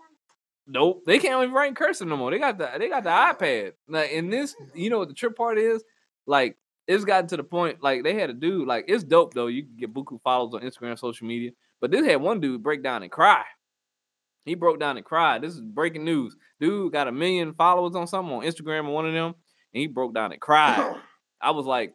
nope, 0.67 1.03
they 1.07 1.19
can't 1.19 1.43
even 1.43 1.55
write 1.55 1.75
cursing 1.75 2.09
no 2.11 2.17
more. 2.17 2.31
They 2.31 2.39
got 2.39 2.59
the, 2.59 2.71
they 2.79 2.89
got 2.89 3.03
the 3.05 3.11
iPad. 3.11 3.73
Like 3.89 4.11
in 4.11 4.29
this, 4.31 4.55
you 4.75 4.91
know 4.91 4.99
what 4.99 5.09
the 5.09 5.15
trip 5.15 5.35
part 5.35 5.59
is? 5.59 5.83
Like 6.27 6.57
it's 6.87 7.05
gotten 7.05 7.29
to 7.29 7.37
the 7.37 7.45
point. 7.45 7.83
Like 7.83 8.03
they 8.03 8.15
had 8.15 8.31
a 8.31 8.35
dude. 8.35 8.67
Like 8.67 8.87
it's 8.89 9.05
dope 9.05 9.35
though. 9.35 9.47
You 9.47 9.65
can 9.65 9.77
get 9.77 9.95
buku 9.95 10.21
follows 10.23 10.55
on 10.55 10.63
Instagram, 10.63 10.99
social 10.99 11.27
media. 11.27 11.51
But 11.81 11.91
this 11.91 12.07
had 12.07 12.21
one 12.21 12.41
dude 12.41 12.63
break 12.63 12.83
down 12.83 13.03
and 13.03 13.11
cry. 13.11 13.43
He 14.45 14.55
broke 14.55 14.81
down 14.81 14.97
and 14.97 15.07
cried. 15.07 15.43
This 15.43 15.55
is 15.55 15.61
breaking 15.61 16.05
news. 16.05 16.37
Dude 16.61 16.93
got 16.93 17.09
a 17.09 17.13
million 17.13 17.55
followers 17.55 17.95
on 17.95 18.07
something 18.07 18.35
on 18.35 18.43
Instagram 18.43 18.89
or 18.89 18.93
one 18.93 19.07
of 19.07 19.13
them, 19.13 19.35
and 19.73 19.81
he 19.81 19.87
broke 19.87 20.15
down 20.15 20.33
and 20.33 20.41
cried. 20.41 20.97
I 21.41 21.53
was 21.53 21.67
like, 21.67 21.95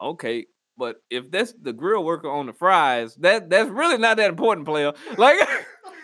okay, 0.00 0.46
but 0.76 0.96
if 1.10 1.30
that's 1.30 1.52
the 1.60 1.72
grill 1.72 2.04
worker 2.04 2.30
on 2.30 2.46
the 2.46 2.52
fries, 2.52 3.14
that 3.16 3.50
that's 3.50 3.68
really 3.68 3.98
not 3.98 4.16
that 4.16 4.30
important, 4.30 4.66
player. 4.66 4.92
Like, 5.18 5.38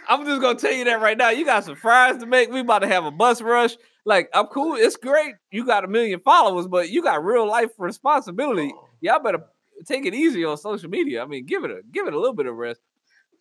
I'm 0.08 0.24
just 0.24 0.40
gonna 0.40 0.58
tell 0.58 0.72
you 0.72 0.84
that 0.84 1.00
right 1.00 1.16
now. 1.16 1.30
You 1.30 1.44
got 1.44 1.64
some 1.64 1.76
fries 1.76 2.18
to 2.18 2.26
make. 2.26 2.50
We 2.50 2.60
about 2.60 2.80
to 2.80 2.88
have 2.88 3.04
a 3.04 3.10
bus 3.10 3.40
rush. 3.40 3.76
Like, 4.04 4.28
I'm 4.32 4.46
cool. 4.46 4.76
It's 4.76 4.96
great. 4.96 5.34
You 5.50 5.66
got 5.66 5.84
a 5.84 5.88
million 5.88 6.20
followers, 6.20 6.68
but 6.68 6.90
you 6.90 7.02
got 7.02 7.24
real 7.24 7.46
life 7.46 7.70
responsibility. 7.78 8.72
Oh. 8.74 8.88
Y'all 9.00 9.22
better 9.22 9.44
take 9.84 10.06
it 10.06 10.14
easy 10.14 10.44
on 10.44 10.56
social 10.56 10.88
media. 10.88 11.22
I 11.22 11.26
mean, 11.26 11.44
give 11.44 11.64
it 11.64 11.70
a 11.70 11.80
give 11.92 12.06
it 12.06 12.14
a 12.14 12.18
little 12.18 12.34
bit 12.34 12.46
of 12.46 12.54
rest. 12.54 12.80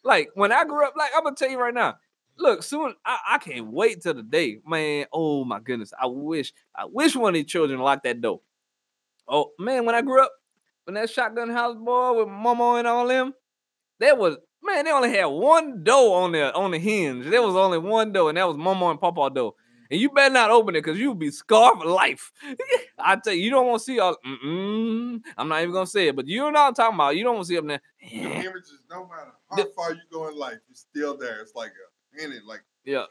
Like 0.04 0.30
when 0.34 0.52
I 0.52 0.66
grew 0.66 0.86
up, 0.86 0.94
like 0.98 1.12
I'm 1.16 1.24
gonna 1.24 1.36
tell 1.36 1.50
you 1.50 1.60
right 1.60 1.74
now. 1.74 1.96
Look, 2.38 2.64
soon 2.64 2.94
I, 3.06 3.18
I 3.32 3.38
can't 3.38 3.68
wait 3.68 4.02
till 4.02 4.14
the 4.14 4.24
day, 4.24 4.60
man. 4.68 5.06
Oh 5.14 5.46
my 5.46 5.60
goodness, 5.60 5.94
I 6.00 6.08
wish 6.08 6.54
I 6.76 6.86
wish 6.86 7.16
one 7.16 7.30
of 7.30 7.34
these 7.36 7.46
children 7.46 7.80
locked 7.80 8.04
that 8.04 8.22
door. 8.22 8.42
Oh 9.28 9.52
man, 9.58 9.86
when 9.86 9.96
I 9.96 10.02
grew 10.02 10.22
up, 10.22 10.32
when 10.84 10.96
that 10.96 11.10
shotgun 11.10 11.50
house 11.50 11.76
boy 11.78 12.20
with 12.20 12.28
mama 12.28 12.76
and 12.76 12.88
all 12.88 13.08
them, 13.08 13.34
that 14.00 14.18
was 14.18 14.38
man, 14.66 14.86
they 14.86 14.92
only 14.92 15.10
had 15.12 15.26
one 15.26 15.84
door 15.84 16.24
on 16.24 16.32
there 16.32 16.56
on 16.56 16.72
the 16.72 16.80
hinge. 16.80 17.26
There 17.26 17.42
was 17.42 17.56
only 17.56 17.78
one 17.78 18.12
door, 18.12 18.30
and 18.30 18.38
that 18.38 18.48
was 18.48 18.58
mama 18.58 18.90
and 18.92 19.00
papa 19.00 19.30
door. 19.34 19.54
And 19.92 20.00
you 20.02 20.10
better 20.10 20.34
not 20.34 20.50
open 20.50 20.76
it 20.76 20.84
because 20.84 21.00
you'll 21.00 21.14
be 21.14 21.30
scarred 21.30 21.78
for 21.80 21.86
life. 21.86 22.32
I 23.00 23.18
tell 23.18 23.34
you, 23.34 23.44
you 23.44 23.50
don't 23.52 23.68
want 23.68 23.80
to 23.80 23.86
see 23.86 24.00
all. 24.00 24.18
Mm-mm, 24.26 25.22
I'm 25.38 25.48
not 25.48 25.62
even 25.62 25.74
gonna 25.74 25.86
say 25.86 26.08
it, 26.08 26.16
but 26.16 26.28
you 26.28 26.40
know 26.40 26.46
what 26.46 26.58
I'm 26.58 26.74
talking 26.74 26.96
about. 26.96 27.16
You 27.16 27.24
don't 27.24 27.36
want 27.36 27.48
to 27.48 27.54
see 27.54 27.58
up 27.58 27.68
there. 27.68 27.82
The 28.02 28.18
images, 28.18 28.80
no 28.90 29.08
matter 29.08 29.32
how 29.50 29.58
The- 29.58 29.72
far 29.76 29.94
you 29.94 30.02
go 30.12 30.28
in 30.28 30.38
life, 30.38 30.58
you're 30.68 30.76
still 30.76 31.18
there. 31.18 31.40
It's 31.42 31.54
like 31.56 31.72
a 31.72 32.18
minute, 32.22 32.46
like 32.48 32.64
Yeah. 32.84 33.06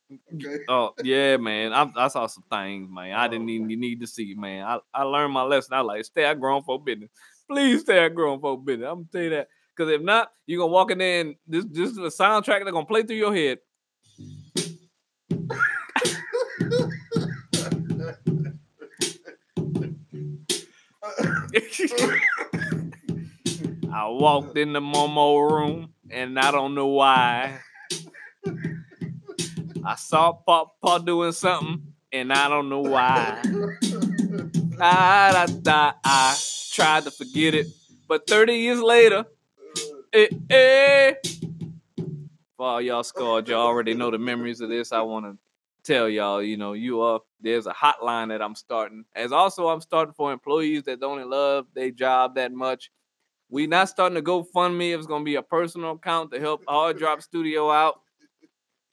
okay. 0.34 0.58
Oh 0.68 0.92
yeah, 1.02 1.36
man. 1.36 1.72
I, 1.72 1.90
I 1.96 2.08
saw 2.08 2.26
some 2.28 2.44
things, 2.50 2.88
man. 2.90 3.12
I 3.12 3.26
didn't 3.26 3.48
even 3.48 3.66
need 3.68 4.00
to 4.00 4.06
see, 4.06 4.34
man. 4.34 4.64
I, 4.64 4.78
I 4.94 5.02
learned 5.02 5.32
my 5.32 5.42
lesson. 5.42 5.74
I 5.74 5.80
like 5.80 6.04
stay 6.04 6.24
at 6.24 6.38
grown 6.40 6.62
folk 6.62 6.84
business. 6.84 7.10
Please 7.48 7.80
stay 7.80 7.98
at 8.04 8.14
grown 8.14 8.40
folk 8.40 8.64
business. 8.64 8.86
I'm 8.88 8.98
gonna 8.98 9.08
tell 9.12 9.22
you 9.22 9.30
that. 9.30 9.48
Because 9.76 9.92
if 9.92 10.02
not, 10.02 10.32
you're 10.46 10.58
gonna 10.58 10.72
walk 10.72 10.90
in 10.90 10.98
there 10.98 11.20
and 11.20 11.36
this 11.46 11.64
this 11.70 11.90
is 11.90 11.98
a 11.98 12.02
soundtrack 12.02 12.60
that's 12.64 12.72
gonna 12.72 12.86
play 12.86 13.02
through 13.02 13.16
your 13.16 13.34
head. 13.34 13.58
I 23.92 24.06
walked 24.08 24.56
in 24.56 24.72
the 24.72 24.80
Momo 24.80 25.50
room 25.50 25.94
and 26.10 26.38
I 26.38 26.50
don't 26.50 26.74
know 26.74 26.86
why. 26.88 27.58
I 29.84 29.94
saw 29.96 30.32
Pop 30.32 30.76
Papa 30.80 31.04
doing 31.04 31.32
something 31.32 31.82
and 32.12 32.32
I 32.32 32.48
don't 32.48 32.68
know 32.68 32.80
why. 32.80 33.42
Ah, 34.82 35.46
I, 35.46 35.70
I, 35.70 35.92
I 36.02 36.38
tried 36.72 37.04
to 37.04 37.10
forget 37.10 37.54
it, 37.54 37.66
but 38.08 38.26
30 38.26 38.54
years 38.54 38.80
later, 38.80 39.26
eh, 40.12 40.28
eh. 40.50 41.14
For 42.56 42.66
all 42.66 42.80
y'all 42.80 43.02
scarred, 43.02 43.48
y'all 43.48 43.66
already 43.66 43.94
know 43.94 44.10
the 44.10 44.18
memories 44.18 44.60
of 44.60 44.68
this. 44.68 44.92
I 44.92 45.00
want 45.00 45.26
to 45.26 45.38
tell 45.82 46.08
y'all, 46.08 46.42
you 46.42 46.56
know, 46.56 46.74
you 46.74 47.00
are 47.00 47.20
there's 47.40 47.66
a 47.66 47.72
hotline 47.72 48.28
that 48.28 48.42
I'm 48.42 48.54
starting. 48.54 49.04
As 49.14 49.32
also, 49.32 49.68
I'm 49.68 49.80
starting 49.80 50.14
for 50.14 50.32
employees 50.32 50.82
that 50.84 51.00
don't 51.00 51.28
love 51.28 51.66
their 51.74 51.90
job 51.90 52.34
that 52.34 52.52
much. 52.52 52.90
We 53.48 53.66
not 53.66 53.88
starting 53.88 54.14
to 54.14 54.22
go 54.22 54.44
fund 54.44 54.76
me. 54.76 54.92
It's 54.92 55.06
gonna 55.06 55.24
be 55.24 55.36
a 55.36 55.42
personal 55.42 55.92
account 55.92 56.32
to 56.32 56.40
help 56.40 56.62
Hard 56.68 56.98
Drop 56.98 57.22
Studio 57.22 57.70
out. 57.70 58.00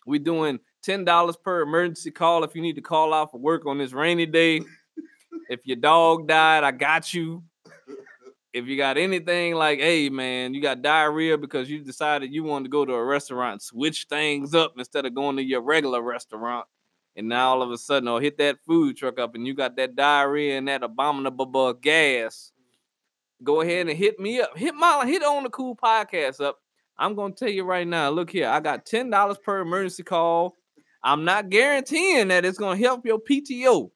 We 0.06 0.20
doing 0.20 0.60
ten 0.82 1.04
dollars 1.04 1.36
per 1.36 1.62
emergency 1.62 2.12
call 2.12 2.44
if 2.44 2.56
you 2.56 2.62
need 2.62 2.76
to 2.76 2.82
call 2.82 3.14
out 3.14 3.32
for 3.32 3.40
work 3.40 3.66
on 3.66 3.78
this 3.78 3.92
rainy 3.92 4.26
day. 4.26 4.62
If 5.50 5.66
your 5.66 5.78
dog 5.78 6.28
died, 6.28 6.64
I 6.64 6.72
got 6.72 7.14
you. 7.14 7.44
If 8.54 8.66
you 8.66 8.78
got 8.78 8.98
anything 8.98 9.56
like, 9.56 9.80
hey 9.80 10.10
man, 10.10 10.54
you 10.54 10.62
got 10.62 10.82
diarrhea 10.82 11.38
because 11.38 11.70
you 11.70 11.84
decided 11.84 12.34
you 12.34 12.44
wanted 12.44 12.66
to 12.66 12.70
go 12.70 12.86
to 12.86 12.94
a 12.94 13.06
restaurant 13.06 13.62
switch 13.62 14.08
things 14.10 14.56
up 14.56 14.74
instead 14.78 15.06
of 15.06 15.14
going 15.14 15.36
to 15.38 15.44
your 15.44 15.62
regular 15.62 16.02
restaurant, 16.02 16.66
and 17.16 17.28
now 17.28 17.50
all 17.50 17.62
of 17.62 17.72
a 17.72 17.78
sudden, 17.78 18.08
or 18.08 18.22
hit 18.22 18.38
that 18.38 18.58
food 18.66 18.98
truck 18.98 19.20
up 19.20 19.36
and 19.36 19.46
you 19.46 19.54
got 19.54 19.76
that 19.76 19.96
diarrhea 19.96 20.58
and 20.58 20.68
that 20.68 20.84
abominable 20.84 21.74
gas, 21.74 22.52
go 23.44 23.62
ahead 23.62 23.88
and 23.88 23.98
hit 23.98 24.20
me 24.20 24.40
up. 24.40 24.58
Hit 24.58 24.74
my 24.76 25.06
hit 25.06 25.24
on 25.24 25.44
the 25.44 25.50
cool 25.50 25.76
podcast 25.76 26.42
up. 26.42 26.58
I'm 26.98 27.16
gonna 27.16 27.34
tell 27.34 27.50
you 27.50 27.64
right 27.64 27.88
now. 27.88 28.10
Look 28.10 28.32
here, 28.32 28.48
I 28.48 28.60
got 28.60 28.86
ten 28.86 29.10
dollars 29.10 29.38
per 29.38 29.60
emergency 29.60 30.04
call. 30.04 30.56
I'm 31.04 31.26
not 31.26 31.50
guaranteeing 31.50 32.30
that 32.30 32.46
it's 32.46 32.58
gonna 32.58 32.80
help 32.80 33.06
your 33.06 33.20
PTO, 33.20 33.92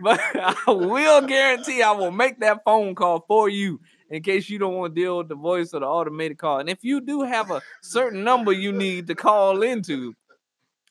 but 0.00 0.20
I 0.34 0.54
will 0.66 1.26
guarantee 1.26 1.82
I 1.82 1.92
will 1.92 2.10
make 2.10 2.40
that 2.40 2.64
phone 2.64 2.94
call 2.94 3.24
for 3.26 3.48
you 3.48 3.80
in 4.10 4.22
case 4.22 4.48
you 4.48 4.58
don't 4.58 4.74
want 4.74 4.94
to 4.94 5.00
deal 5.00 5.18
with 5.18 5.28
the 5.28 5.34
voice 5.34 5.74
or 5.74 5.80
the 5.80 5.86
automated 5.86 6.38
call. 6.38 6.60
And 6.60 6.68
if 6.68 6.78
you 6.82 7.00
do 7.00 7.22
have 7.22 7.50
a 7.50 7.62
certain 7.82 8.24
number 8.24 8.52
you 8.52 8.72
need 8.72 9.06
to 9.08 9.14
call 9.14 9.62
into, 9.62 10.14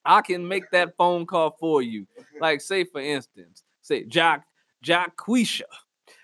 I 0.05 0.21
can 0.21 0.47
make 0.47 0.69
that 0.71 0.95
phone 0.97 1.25
call 1.25 1.55
for 1.59 1.81
you. 1.81 2.07
Like, 2.39 2.61
say 2.61 2.83
for 2.83 3.01
instance, 3.01 3.63
say 3.81 4.03
Jack 4.03 4.45
Jacquisha. 4.83 5.63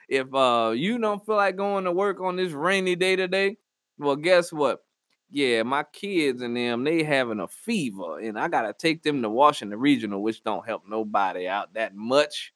If 0.08 0.34
uh 0.34 0.74
you 0.76 0.98
don't 0.98 1.24
feel 1.26 1.36
like 1.36 1.56
going 1.56 1.86
to 1.86 1.92
work 1.92 2.20
on 2.20 2.36
this 2.36 2.52
rainy 2.52 2.96
day 2.96 3.16
today, 3.16 3.58
well, 3.98 4.16
guess 4.16 4.52
what? 4.52 4.84
Yeah, 5.32 5.62
my 5.64 5.84
kids 5.84 6.42
and 6.42 6.58
them, 6.58 6.84
they 6.84 7.04
having 7.04 7.40
a 7.40 7.48
fever, 7.48 8.20
and 8.20 8.38
I 8.38 8.48
gotta 8.48 8.74
take 8.74 9.04
them 9.04 9.22
to 9.22 9.30
Washington 9.30 9.80
Regional, 9.80 10.24
which 10.24 10.44
don't 10.44 10.66
help 10.66 10.84
nobody 10.88 11.48
out 11.48 11.74
that 11.76 11.96
much. 11.96 12.52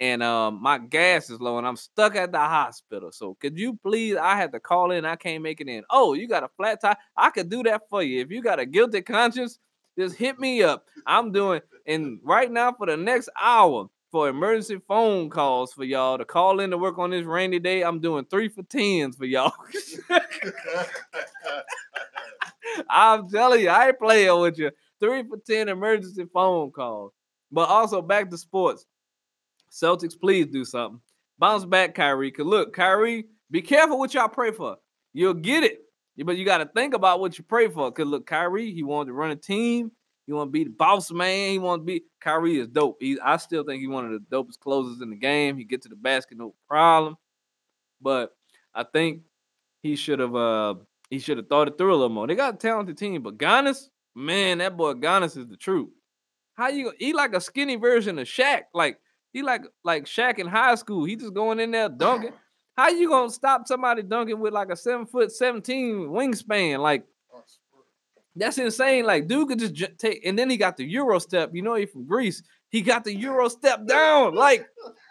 And 0.00 0.22
um, 0.22 0.60
my 0.62 0.78
gas 0.78 1.28
is 1.30 1.40
low, 1.40 1.58
and 1.58 1.66
I'm 1.66 1.76
stuck 1.76 2.14
at 2.14 2.30
the 2.30 2.38
hospital. 2.38 3.10
So 3.10 3.34
could 3.34 3.58
you 3.58 3.78
please? 3.82 4.16
I 4.16 4.36
had 4.36 4.52
to 4.52 4.60
call 4.60 4.92
in. 4.92 5.04
I 5.04 5.16
can't 5.16 5.42
make 5.42 5.60
it 5.60 5.68
in. 5.68 5.82
Oh, 5.90 6.14
you 6.14 6.28
got 6.28 6.44
a 6.44 6.48
flat 6.56 6.80
tire? 6.80 6.96
I 7.16 7.30
could 7.30 7.48
do 7.48 7.62
that 7.64 7.88
for 7.88 8.02
you. 8.02 8.20
If 8.20 8.30
you 8.30 8.42
got 8.42 8.60
a 8.60 8.66
guilty 8.66 9.02
conscience, 9.02 9.58
just 9.98 10.16
hit 10.16 10.38
me 10.38 10.62
up. 10.62 10.86
I'm 11.06 11.32
doing, 11.32 11.62
and 11.86 12.20
right 12.22 12.50
now 12.50 12.72
for 12.72 12.86
the 12.86 12.96
next 12.96 13.28
hour, 13.40 13.88
for 14.14 14.28
emergency 14.28 14.80
phone 14.86 15.28
calls 15.28 15.72
for 15.72 15.82
y'all 15.82 16.16
to 16.16 16.24
call 16.24 16.60
in 16.60 16.70
to 16.70 16.78
work 16.78 16.98
on 16.98 17.10
this 17.10 17.24
rainy 17.24 17.58
day. 17.58 17.82
I'm 17.82 17.98
doing 17.98 18.24
three 18.26 18.48
for 18.48 18.62
tens 18.62 19.16
for 19.16 19.24
y'all. 19.24 19.52
I'm 22.88 23.28
telling 23.28 23.62
you, 23.62 23.70
I 23.70 23.88
ain't 23.88 23.98
playing 23.98 24.40
with 24.40 24.56
you. 24.56 24.70
Three 25.00 25.24
for 25.24 25.38
ten 25.38 25.68
emergency 25.68 26.26
phone 26.32 26.70
calls. 26.70 27.10
But 27.50 27.68
also 27.68 28.00
back 28.00 28.30
to 28.30 28.38
sports. 28.38 28.86
Celtics, 29.68 30.16
please 30.16 30.46
do 30.46 30.64
something. 30.64 31.00
Bounce 31.40 31.64
back, 31.64 31.96
Kyrie. 31.96 32.30
Cause 32.30 32.46
look, 32.46 32.72
Kyrie, 32.72 33.26
be 33.50 33.62
careful 33.62 33.98
what 33.98 34.14
y'all 34.14 34.28
pray 34.28 34.52
for. 34.52 34.76
You'll 35.12 35.34
get 35.34 35.64
it. 35.64 35.80
But 36.24 36.36
you 36.36 36.44
got 36.44 36.58
to 36.58 36.66
think 36.66 36.94
about 36.94 37.18
what 37.18 37.36
you 37.36 37.42
pray 37.42 37.66
for. 37.66 37.90
Cause 37.90 38.06
look, 38.06 38.26
Kyrie, 38.26 38.72
he 38.72 38.84
wanted 38.84 39.08
to 39.08 39.14
run 39.14 39.32
a 39.32 39.36
team. 39.36 39.90
He 40.26 40.32
want 40.32 40.48
to 40.48 40.52
be 40.52 40.64
the 40.64 40.70
boss 40.70 41.10
man. 41.10 41.50
He 41.50 41.58
want 41.58 41.82
to 41.82 41.84
be 41.84 42.04
Kyrie 42.20 42.58
is 42.58 42.68
dope. 42.68 42.96
He, 43.00 43.18
I 43.20 43.36
still 43.36 43.64
think 43.64 43.80
he's 43.80 43.88
one 43.88 44.06
of 44.06 44.12
the 44.12 44.36
dopest 44.36 44.58
closers 44.58 45.02
in 45.02 45.10
the 45.10 45.16
game. 45.16 45.56
He 45.56 45.64
get 45.64 45.82
to 45.82 45.88
the 45.88 45.96
basket 45.96 46.38
no 46.38 46.54
problem. 46.68 47.16
But 48.00 48.34
I 48.74 48.84
think 48.84 49.22
he 49.82 49.96
should 49.96 50.18
have 50.18 50.34
uh 50.34 50.74
he 51.10 51.18
should 51.18 51.36
have 51.36 51.48
thought 51.48 51.68
it 51.68 51.78
through 51.78 51.92
a 51.92 51.96
little 51.96 52.08
more. 52.08 52.26
They 52.26 52.34
got 52.34 52.54
a 52.54 52.56
talented 52.56 52.96
team, 52.96 53.22
but 53.22 53.38
Giannis, 53.38 53.88
man, 54.14 54.58
that 54.58 54.76
boy 54.76 54.94
Giannis 54.94 55.36
is 55.36 55.46
the 55.46 55.56
truth. 55.56 55.90
How 56.54 56.68
you 56.68 56.92
he 56.98 57.12
like 57.12 57.34
a 57.34 57.40
skinny 57.40 57.76
version 57.76 58.18
of 58.18 58.26
Shaq? 58.26 58.62
Like 58.72 58.98
he 59.32 59.42
like 59.42 59.64
like 59.82 60.06
Shaq 60.06 60.38
in 60.38 60.46
high 60.46 60.74
school. 60.76 61.04
He 61.04 61.16
just 61.16 61.34
going 61.34 61.60
in 61.60 61.70
there 61.70 61.88
dunking. 61.88 62.32
How 62.76 62.88
you 62.88 63.08
gonna 63.08 63.30
stop 63.30 63.68
somebody 63.68 64.02
dunking 64.02 64.40
with 64.40 64.52
like 64.52 64.70
a 64.70 64.76
seven 64.76 65.06
foot 65.06 65.30
seventeen 65.30 66.08
wingspan? 66.08 66.80
Like 66.80 67.04
that's 68.36 68.58
insane. 68.58 69.04
Like, 69.04 69.28
dude 69.28 69.48
could 69.48 69.58
just 69.58 69.74
j- 69.74 69.94
take, 69.98 70.24
and 70.26 70.38
then 70.38 70.50
he 70.50 70.56
got 70.56 70.76
the 70.76 70.84
Euro 70.84 71.18
step. 71.18 71.50
You 71.52 71.62
know, 71.62 71.74
he 71.74 71.86
from 71.86 72.04
Greece. 72.06 72.42
He 72.70 72.80
got 72.80 73.04
the 73.04 73.14
Euro 73.14 73.48
step 73.48 73.86
down. 73.86 74.34
Like, 74.34 74.66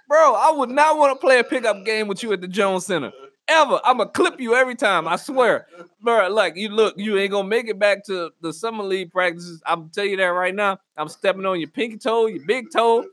bro, 0.08 0.36
I 0.36 0.52
would 0.52 0.70
not 0.70 0.98
want 0.98 1.16
to 1.16 1.20
play 1.26 1.40
a 1.40 1.44
pickup 1.44 1.86
game 1.86 2.08
with 2.08 2.22
you 2.24 2.34
at 2.34 2.42
the 2.42 2.48
Jones 2.48 2.86
Center 2.86 3.12
ever. 3.48 3.80
I'm 3.84 3.98
gonna 3.98 4.10
clip 4.10 4.40
you 4.40 4.56
every 4.56 4.76
time. 4.76 5.08
I 5.08 5.16
swear, 5.16 5.68
bro. 6.02 6.30
Like, 6.30 6.56
you 6.56 6.70
look, 6.70 6.96
you 6.98 7.18
ain't 7.18 7.32
gonna 7.32 7.48
make 7.48 7.68
it 7.68 7.80
back 7.80 8.06
to 8.06 8.32
the 8.42 8.52
summer 8.54 8.84
league 8.84 9.12
practices. 9.12 9.62
I'm 9.66 9.90
tell 9.90 10.06
you 10.06 10.18
that 10.18 10.26
right 10.26 10.56
now. 10.56 10.80
I'm 10.98 11.08
stepping 11.10 11.46
on 11.46 11.60
your 11.60 11.70
pinky 11.70 11.98
toe, 11.98 12.28
your 12.28 12.46
big 12.46 12.72
toe. 12.72 13.06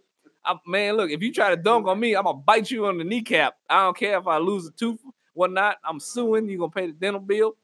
I, 0.44 0.54
man, 0.66 0.96
look, 0.96 1.10
if 1.10 1.22
you 1.22 1.32
try 1.32 1.50
to 1.50 1.56
dunk 1.56 1.86
on 1.86 2.00
me, 2.00 2.14
I'm 2.16 2.24
gonna 2.24 2.38
bite 2.38 2.70
you 2.70 2.86
on 2.86 2.98
the 2.98 3.04
kneecap. 3.04 3.54
I 3.68 3.84
don't 3.84 3.96
care 3.96 4.18
if 4.18 4.26
I 4.26 4.38
lose 4.38 4.66
a 4.66 4.72
tooth, 4.72 5.00
whatnot. 5.34 5.76
I'm 5.84 6.00
suing. 6.00 6.48
You 6.48 6.58
gonna 6.58 6.70
pay 6.70 6.86
the 6.86 6.92
dental 6.92 7.20
bill 7.20 7.56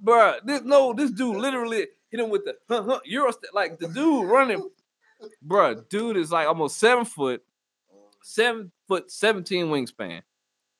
bro. 0.00 0.34
This 0.44 0.62
no, 0.62 0.92
this 0.92 1.10
dude 1.10 1.36
literally 1.36 1.86
hit 2.10 2.20
him 2.20 2.30
with 2.30 2.44
the 2.44 2.56
huh, 2.68 2.82
huh, 2.86 3.00
Euro. 3.04 3.32
Like 3.52 3.78
the 3.78 3.88
dude 3.88 4.28
running, 4.30 4.68
bro. 5.42 5.74
Dude 5.74 6.16
is 6.16 6.30
like 6.32 6.48
almost 6.48 6.78
seven 6.78 7.04
foot, 7.04 7.42
seven 8.22 8.72
foot, 8.86 9.10
seventeen 9.10 9.66
wingspan. 9.66 10.22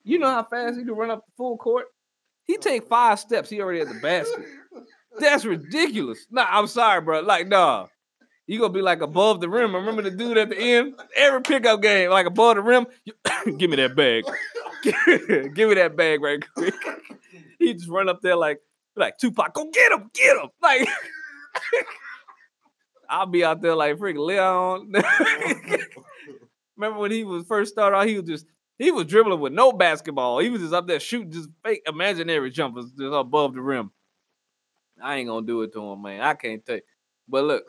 You 0.04 0.18
know 0.18 0.30
how 0.30 0.44
fast 0.44 0.78
he 0.78 0.84
can 0.84 0.94
run 0.94 1.10
up 1.10 1.25
the 1.26 1.32
full 1.37 1.56
court? 1.56 1.87
He 2.44 2.56
take 2.56 2.88
five 2.88 3.20
steps. 3.20 3.50
He 3.50 3.60
already 3.60 3.80
at 3.80 3.88
the 3.88 4.00
basket. 4.00 4.46
That's 5.18 5.44
ridiculous. 5.44 6.26
Nah, 6.30 6.46
I'm 6.48 6.66
sorry, 6.66 7.00
bro. 7.00 7.20
Like, 7.20 7.48
nah. 7.48 7.88
You 8.48 8.58
gonna 8.58 8.72
be 8.72 8.80
like 8.80 9.02
above 9.02 9.42
the 9.42 9.48
rim. 9.48 9.75
I 9.75 9.78
Remember 9.78 10.00
the 10.00 10.10
dude 10.10 10.38
at 10.38 10.48
the 10.48 10.58
end? 10.58 10.94
Every 11.14 11.42
pickup 11.42 11.82
game, 11.82 12.08
like 12.08 12.25
above 12.25 12.56
the 12.56 12.62
rim. 12.62 12.87
You, 13.04 13.12
give 13.58 13.68
me 13.68 13.76
that 13.76 13.94
bag. 13.94 14.25
give 15.54 15.68
me 15.68 15.75
that 15.75 15.96
bag 15.96 16.22
right 16.22 16.42
quick. 16.54 16.75
he 17.58 17.75
just 17.75 17.90
run 17.90 18.08
up 18.08 18.22
there 18.22 18.37
like, 18.37 18.60
like 18.98 19.18
Tupac, 19.18 19.54
go 19.54 19.68
get 19.72 19.92
him, 19.92 20.10
get 20.14 20.36
him. 20.36 20.48
Like 20.62 20.88
I'll 23.08 23.26
be 23.26 23.44
out 23.44 23.62
there 23.62 23.74
like 23.74 23.96
freaking 23.96 24.26
Leon. 24.26 24.92
Remember 26.76 26.98
when 26.98 27.10
he 27.10 27.24
was 27.24 27.46
first 27.46 27.72
started 27.72 27.96
out, 27.96 28.06
he 28.06 28.16
was 28.16 28.28
just 28.28 28.46
he 28.78 28.90
was 28.90 29.06
dribbling 29.06 29.40
with 29.40 29.52
no 29.52 29.72
basketball. 29.72 30.38
He 30.38 30.50
was 30.50 30.60
just 30.60 30.74
up 30.74 30.86
there 30.86 31.00
shooting 31.00 31.32
just 31.32 31.48
fake 31.64 31.82
imaginary 31.86 32.50
jumpers 32.50 32.92
just 32.92 33.14
above 33.14 33.54
the 33.54 33.60
rim. 33.60 33.90
I 35.02 35.16
ain't 35.16 35.28
gonna 35.28 35.46
do 35.46 35.62
it 35.62 35.72
to 35.72 35.82
him, 35.82 36.02
man. 36.02 36.20
I 36.20 36.34
can't 36.34 36.64
take. 36.64 36.82
But 37.28 37.44
look, 37.44 37.64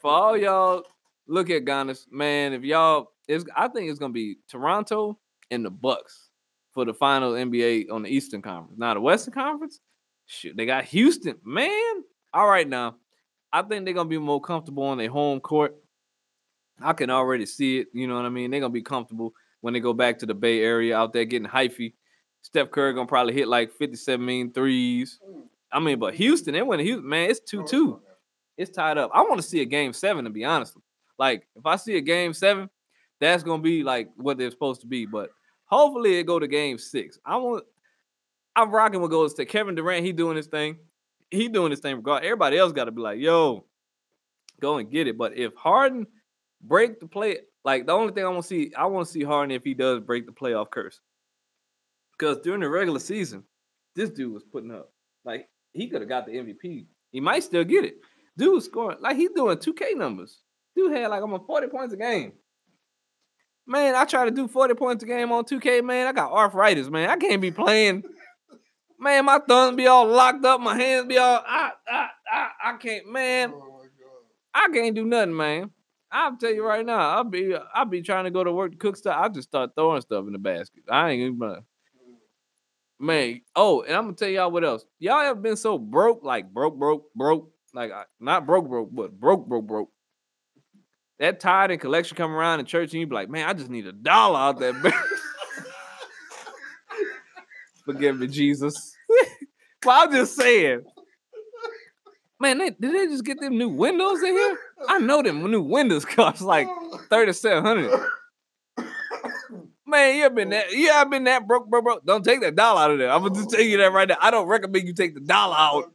for 0.00 0.10
all 0.10 0.36
y'all, 0.36 0.84
look 1.26 1.50
at 1.50 1.64
Giannis, 1.64 2.10
man. 2.10 2.52
If 2.52 2.62
y'all, 2.62 3.12
it's 3.28 3.44
I 3.56 3.68
think 3.68 3.90
it's 3.90 3.98
gonna 3.98 4.12
be 4.12 4.38
Toronto 4.48 5.18
and 5.50 5.64
the 5.64 5.70
Bucks 5.70 6.30
for 6.72 6.84
the 6.84 6.94
final 6.94 7.32
NBA 7.32 7.90
on 7.90 8.02
the 8.02 8.08
Eastern 8.08 8.42
Conference. 8.42 8.78
Now 8.78 8.94
the 8.94 9.00
Western 9.00 9.34
Conference, 9.34 9.80
Shoot, 10.26 10.56
they 10.56 10.66
got 10.66 10.84
Houston, 10.84 11.36
man. 11.44 12.02
All 12.32 12.48
right, 12.48 12.68
now 12.68 12.96
I 13.52 13.62
think 13.62 13.84
they're 13.84 13.94
gonna 13.94 14.08
be 14.08 14.18
more 14.18 14.40
comfortable 14.40 14.84
on 14.84 14.98
their 14.98 15.10
home 15.10 15.40
court. 15.40 15.76
I 16.80 16.92
can 16.92 17.10
already 17.10 17.46
see 17.46 17.78
it. 17.78 17.88
You 17.92 18.08
know 18.08 18.16
what 18.16 18.24
I 18.24 18.30
mean? 18.30 18.50
They're 18.50 18.60
gonna 18.60 18.72
be 18.72 18.82
comfortable 18.82 19.32
when 19.60 19.74
they 19.74 19.80
go 19.80 19.92
back 19.92 20.18
to 20.18 20.26
the 20.26 20.34
Bay 20.34 20.60
Area 20.60 20.96
out 20.96 21.12
there 21.12 21.24
getting 21.24 21.48
hyphy. 21.48 21.94
Steph 22.42 22.70
Curry 22.70 22.94
gonna 22.94 23.06
probably 23.06 23.32
hit 23.32 23.48
like 23.48 23.72
57 23.72 24.24
mean 24.24 24.52
threes. 24.52 25.20
I 25.72 25.80
mean, 25.80 25.98
but 25.98 26.14
Houston, 26.14 26.52
they 26.52 26.62
went 26.62 26.80
to 26.80 26.84
Houston, 26.84 27.08
man. 27.08 27.30
It's 27.30 27.40
2-2. 27.52 28.00
It's 28.56 28.70
tied 28.70 28.98
up. 28.98 29.10
I 29.12 29.22
want 29.22 29.36
to 29.36 29.42
see 29.42 29.60
a 29.62 29.64
game 29.64 29.92
seven, 29.92 30.24
to 30.24 30.30
be 30.30 30.44
honest. 30.44 30.76
Like, 31.18 31.46
if 31.56 31.64
I 31.66 31.76
see 31.76 31.96
a 31.96 32.00
game 32.00 32.32
seven, 32.32 32.68
that's 33.20 33.42
gonna 33.42 33.62
be 33.62 33.82
like 33.82 34.08
what 34.16 34.36
they're 34.36 34.50
supposed 34.50 34.80
to 34.82 34.86
be. 34.86 35.06
But 35.06 35.30
hopefully 35.64 36.18
it 36.18 36.24
go 36.24 36.38
to 36.38 36.46
game 36.46 36.78
six. 36.78 37.18
I 37.24 37.36
want 37.36 37.64
I'm 38.56 38.70
rocking 38.70 39.00
with 39.00 39.10
Golden 39.10 39.30
State. 39.30 39.48
Kevin 39.48 39.74
Durant, 39.74 40.04
he 40.04 40.12
doing 40.12 40.36
his 40.36 40.46
thing. 40.46 40.78
He 41.30 41.48
doing 41.48 41.70
his 41.70 41.80
thing. 41.80 41.96
Regard 41.96 42.24
everybody 42.24 42.56
else 42.56 42.72
got 42.72 42.84
to 42.84 42.92
be 42.92 43.00
like, 43.00 43.18
yo, 43.18 43.66
go 44.60 44.78
and 44.78 44.90
get 44.90 45.08
it. 45.08 45.18
But 45.18 45.36
if 45.36 45.54
Harden 45.54 46.06
break 46.62 47.00
the 47.00 47.06
play, 47.06 47.38
like 47.64 47.86
the 47.86 47.92
only 47.92 48.12
thing 48.12 48.24
I 48.24 48.28
want 48.28 48.42
to 48.42 48.48
see, 48.48 48.72
I 48.76 48.86
want 48.86 49.06
to 49.06 49.12
see 49.12 49.22
Harden 49.22 49.50
if 49.50 49.64
he 49.64 49.74
does 49.74 50.00
break 50.00 50.26
the 50.26 50.32
playoff 50.32 50.70
curse. 50.70 51.00
Because 52.16 52.38
during 52.38 52.60
the 52.60 52.68
regular 52.68 53.00
season, 53.00 53.42
this 53.96 54.10
dude 54.10 54.32
was 54.32 54.44
putting 54.44 54.70
up 54.70 54.92
like 55.24 55.48
he 55.72 55.88
could 55.88 56.00
have 56.00 56.08
got 56.08 56.26
the 56.26 56.32
MVP. 56.32 56.86
He 57.10 57.20
might 57.20 57.42
still 57.42 57.64
get 57.64 57.84
it. 57.84 57.96
Dude 58.36 58.54
was 58.54 58.64
scoring 58.64 58.98
like 59.00 59.16
he's 59.16 59.30
doing 59.30 59.56
2K 59.56 59.96
numbers. 59.96 60.40
Dude 60.76 60.92
had 60.92 61.08
like 61.08 61.22
almost 61.22 61.46
40 61.46 61.68
points 61.68 61.94
a 61.94 61.96
game. 61.96 62.32
Man, 63.66 63.94
I 63.94 64.04
try 64.04 64.26
to 64.26 64.30
do 64.30 64.46
40 64.46 64.74
points 64.74 65.02
a 65.02 65.06
game 65.06 65.32
on 65.32 65.44
2K, 65.44 65.82
man. 65.84 66.06
I 66.06 66.12
got 66.12 66.32
arthritis, 66.32 66.88
man. 66.88 67.08
I 67.08 67.16
can't 67.16 67.40
be 67.40 67.50
playing 67.50 68.04
Man, 69.04 69.26
my 69.26 69.38
thumbs 69.38 69.76
be 69.76 69.86
all 69.86 70.06
locked 70.06 70.46
up, 70.46 70.62
my 70.62 70.78
hands 70.78 71.06
be 71.06 71.18
all 71.18 71.44
I 71.46 71.72
I 71.86 72.08
I, 72.32 72.48
I 72.64 72.76
can't, 72.78 73.12
man. 73.12 73.52
Oh 73.54 73.82
I 74.54 74.68
can't 74.72 74.94
do 74.94 75.04
nothing, 75.04 75.36
man. 75.36 75.70
I'll 76.10 76.38
tell 76.38 76.54
you 76.54 76.64
right 76.64 76.86
now, 76.86 77.10
I'll 77.10 77.24
be 77.24 77.54
I'll 77.74 77.84
be 77.84 78.00
trying 78.00 78.24
to 78.24 78.30
go 78.30 78.42
to 78.42 78.50
work 78.50 78.72
to 78.72 78.78
cook 78.78 78.96
stuff. 78.96 79.18
I 79.20 79.28
just 79.28 79.48
start 79.48 79.72
throwing 79.76 80.00
stuff 80.00 80.26
in 80.26 80.32
the 80.32 80.38
basket. 80.38 80.84
I 80.88 81.10
ain't 81.10 81.20
even 81.20 81.38
mm. 81.38 81.62
Man, 82.98 83.42
oh, 83.54 83.82
and 83.82 83.94
I'm 83.94 84.04
gonna 84.04 84.16
tell 84.16 84.30
y'all 84.30 84.50
what 84.50 84.64
else. 84.64 84.86
Y'all 84.98 85.20
ever 85.20 85.38
been 85.38 85.56
so 85.56 85.76
broke, 85.76 86.24
like 86.24 86.50
broke, 86.50 86.78
broke, 86.78 87.12
broke, 87.14 87.52
like 87.74 87.92
not 88.20 88.46
broke, 88.46 88.70
broke, 88.70 88.88
but 88.90 89.12
broke, 89.12 89.46
broke, 89.46 89.66
broke. 89.66 89.90
That 91.18 91.40
tide 91.40 91.72
and 91.72 91.80
collection 91.80 92.16
come 92.16 92.32
around 92.32 92.60
in 92.60 92.66
church, 92.66 92.92
and 92.92 93.00
you 93.00 93.06
be 93.06 93.14
like, 93.14 93.28
man, 93.28 93.46
I 93.46 93.52
just 93.52 93.68
need 93.68 93.86
a 93.86 93.92
dollar 93.92 94.38
out 94.38 94.58
there. 94.58 94.72
Forgive 97.84 98.18
me, 98.18 98.28
Jesus. 98.28 98.93
Well, 99.84 100.04
I'm 100.04 100.12
just 100.12 100.36
saying. 100.36 100.84
Man, 102.40 102.58
they, 102.58 102.70
did 102.70 102.94
they 102.94 103.06
just 103.06 103.24
get 103.24 103.40
them 103.40 103.56
new 103.56 103.68
windows 103.68 104.22
in 104.22 104.32
here? 104.32 104.58
I 104.88 104.98
know 104.98 105.22
them 105.22 105.50
new 105.50 105.62
windows 105.62 106.04
cost 106.04 106.42
like 106.42 106.68
thirty 107.08 107.32
seven 107.32 107.64
hundred. 107.64 107.90
Man, 109.86 110.16
you 110.16 110.22
have 110.22 110.34
been 110.34 110.50
that 110.50 110.72
you 110.72 110.90
have 110.90 111.10
been 111.10 111.24
that 111.24 111.46
broke, 111.46 111.68
bro, 111.68 111.82
bro. 111.82 112.00
Don't 112.04 112.24
take 112.24 112.40
that 112.40 112.56
dollar 112.56 112.82
out 112.82 112.90
of 112.90 112.98
there. 112.98 113.10
I'm 113.10 113.22
gonna 113.22 113.34
just 113.34 113.50
tell 113.50 113.60
you 113.60 113.78
that 113.78 113.92
right 113.92 114.08
now. 114.08 114.16
I 114.20 114.30
don't 114.30 114.48
recommend 114.48 114.86
you 114.86 114.94
take 114.94 115.14
the 115.14 115.20
dollar 115.20 115.56
out. 115.56 115.92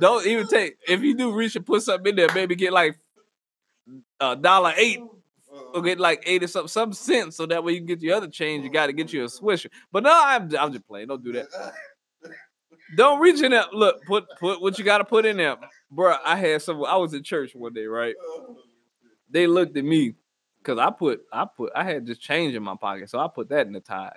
Don't 0.00 0.26
even 0.26 0.46
take 0.46 0.76
if 0.88 1.02
you 1.02 1.16
do 1.16 1.32
reach 1.32 1.56
and 1.56 1.66
put 1.66 1.82
something 1.82 2.10
in 2.10 2.16
there, 2.16 2.28
maybe 2.34 2.54
get 2.54 2.72
like 2.72 2.98
a 4.20 4.36
dollar 4.36 4.72
eight 4.76 5.00
or 5.74 5.82
get 5.82 5.98
like 5.98 6.22
80 6.26 6.46
something 6.46 6.68
some 6.68 6.92
cents 6.92 7.36
so 7.36 7.46
that 7.46 7.62
way 7.64 7.72
you 7.72 7.78
can 7.78 7.86
get 7.86 8.02
your 8.02 8.16
other 8.16 8.28
change. 8.28 8.64
You 8.64 8.70
got 8.70 8.86
to 8.86 8.92
get 8.92 9.12
you 9.12 9.24
a 9.24 9.26
swisher. 9.26 9.70
But 9.92 10.04
no, 10.04 10.12
I'm, 10.12 10.50
I'm 10.58 10.72
just 10.72 10.86
playing. 10.86 11.08
Don't 11.08 11.22
do 11.22 11.32
that. 11.32 11.48
Don't 12.96 13.20
reach 13.20 13.42
in 13.42 13.50
there. 13.52 13.64
Look, 13.72 14.04
put 14.04 14.24
put 14.38 14.60
what 14.60 14.78
you 14.78 14.84
got 14.84 14.98
to 14.98 15.04
put 15.04 15.24
in 15.24 15.36
there, 15.38 15.56
bro. 15.90 16.16
I 16.24 16.36
had 16.36 16.62
some. 16.62 16.84
I 16.84 16.96
was 16.96 17.14
in 17.14 17.22
church 17.22 17.54
one 17.54 17.72
day, 17.72 17.86
right? 17.86 18.14
They 19.30 19.46
looked 19.46 19.76
at 19.76 19.84
me 19.84 20.14
because 20.58 20.78
I 20.78 20.90
put 20.90 21.22
I 21.32 21.46
put 21.46 21.72
I 21.74 21.84
had 21.84 22.06
just 22.06 22.20
change 22.20 22.54
in 22.54 22.62
my 22.62 22.76
pocket, 22.76 23.10
so 23.10 23.18
I 23.18 23.28
put 23.34 23.48
that 23.48 23.66
in 23.66 23.72
the 23.72 23.80
tithe. 23.80 24.12